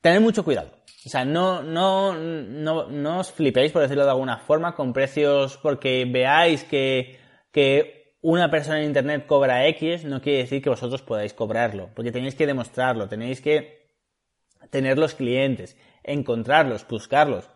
Tened 0.00 0.20
mucho 0.20 0.44
cuidado. 0.44 0.70
O 1.06 1.08
sea, 1.08 1.24
no, 1.24 1.62
no, 1.62 2.14
no, 2.14 2.88
no 2.88 3.18
os 3.20 3.30
flipéis, 3.30 3.70
por 3.70 3.82
decirlo 3.82 4.04
de 4.04 4.10
alguna 4.10 4.38
forma, 4.38 4.74
con 4.74 4.92
precios 4.92 5.56
porque 5.58 6.04
veáis 6.04 6.64
que, 6.64 7.18
que 7.52 8.16
una 8.20 8.50
persona 8.50 8.78
en 8.78 8.86
Internet 8.86 9.26
cobra 9.26 9.66
X, 9.68 10.04
no 10.04 10.20
quiere 10.20 10.38
decir 10.38 10.62
que 10.62 10.70
vosotros 10.70 11.02
podáis 11.02 11.34
cobrarlo, 11.34 11.90
porque 11.94 12.12
tenéis 12.12 12.34
que 12.34 12.46
demostrarlo, 12.46 13.08
tenéis 13.08 13.40
que 13.40 13.82
tener 14.70 14.96
los 14.96 15.14
clientes, 15.14 15.76
encontrarlos, 16.04 16.86
buscarlos, 16.86 17.50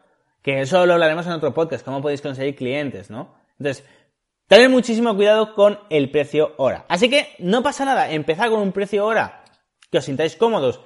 que 0.47 0.61
eso 0.61 0.87
lo 0.87 0.93
hablaremos 0.93 1.27
en 1.27 1.33
otro 1.33 1.53
podcast, 1.53 1.85
cómo 1.85 2.01
podéis 2.01 2.23
conseguir 2.23 2.55
clientes, 2.55 3.11
¿no? 3.11 3.35
Entonces, 3.59 3.85
tened 4.47 4.71
muchísimo 4.71 5.17
cuidado 5.17 5.57
con 5.57 5.81
el 5.91 6.09
precio 6.13 6.55
hora. 6.59 6.85
Así 6.89 7.11
que 7.11 7.35
no 7.41 7.65
pasa 7.65 7.85
nada, 7.85 8.13
empezad 8.13 8.49
con 8.51 8.61
un 8.61 8.71
precio 8.71 9.05
hora 9.05 9.43
que 9.91 9.99
os 9.99 10.05
sintáis 10.05 10.37
cómodos 10.37 10.81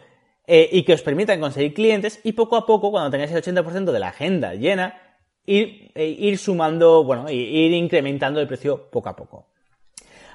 eh, 0.46 0.66
y 0.73 0.83
que 0.85 0.94
os 0.94 1.03
permitan 1.03 1.40
conseguir 1.40 1.75
clientes 1.75 2.20
y 2.25 2.33
poco 2.33 2.57
a 2.57 2.64
poco, 2.64 2.90
cuando 2.90 3.11
tengáis 3.11 3.33
el 3.33 3.42
80% 3.42 3.92
de 3.92 3.99
la 3.99 4.09
agenda 4.09 4.55
llena, 4.55 4.99
ir, 5.44 5.92
eh, 5.94 6.07
ir 6.07 6.38
sumando, 6.38 7.05
bueno, 7.05 7.29
ir 7.29 7.73
incrementando 7.75 8.40
el 8.40 8.49
precio 8.49 8.88
poco 8.90 9.11
a 9.11 9.16
poco. 9.16 9.49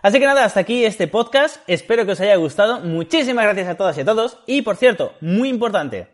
Así 0.03 0.19
que 0.19 0.25
nada, 0.27 0.45
hasta 0.45 0.59
aquí 0.59 0.85
este 0.85 1.07
podcast. 1.07 1.67
Espero 1.67 2.05
que 2.05 2.11
os 2.11 2.21
haya 2.21 2.35
gustado. 2.35 2.81
Muchísimas 2.81 3.45
gracias 3.45 3.69
a 3.69 3.75
todas 3.75 3.97
y 3.97 4.01
a 4.01 4.05
todos. 4.05 4.37
Y 4.45 4.61
por 4.61 4.75
cierto, 4.75 5.13
muy 5.19 5.49
importante, 5.49 6.09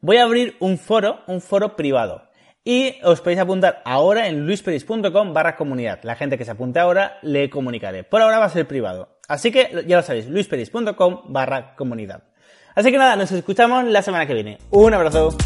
voy 0.00 0.16
a 0.16 0.22
abrir 0.22 0.56
un 0.60 0.78
foro, 0.78 1.20
un 1.26 1.42
foro 1.42 1.76
privado. 1.76 2.27
Y 2.64 2.96
os 3.02 3.20
podéis 3.20 3.40
apuntar 3.40 3.82
ahora 3.84 4.28
en 4.28 4.46
luisperis.com 4.46 5.32
barra 5.32 5.56
comunidad. 5.56 6.00
La 6.02 6.16
gente 6.16 6.36
que 6.36 6.44
se 6.44 6.50
apunte 6.50 6.78
ahora 6.78 7.18
le 7.22 7.48
comunicaré. 7.48 8.04
Por 8.04 8.20
ahora 8.20 8.38
va 8.38 8.46
a 8.46 8.50
ser 8.50 8.66
privado. 8.66 9.18
Así 9.28 9.50
que 9.50 9.84
ya 9.86 9.96
lo 9.96 10.02
sabéis, 10.02 10.28
luisperis.com 10.28 11.32
barra 11.32 11.74
comunidad. 11.76 12.24
Así 12.74 12.90
que 12.90 12.98
nada, 12.98 13.16
nos 13.16 13.32
escuchamos 13.32 13.84
la 13.84 14.02
semana 14.02 14.26
que 14.26 14.34
viene. 14.34 14.58
Un 14.70 14.94
abrazo. 14.94 15.36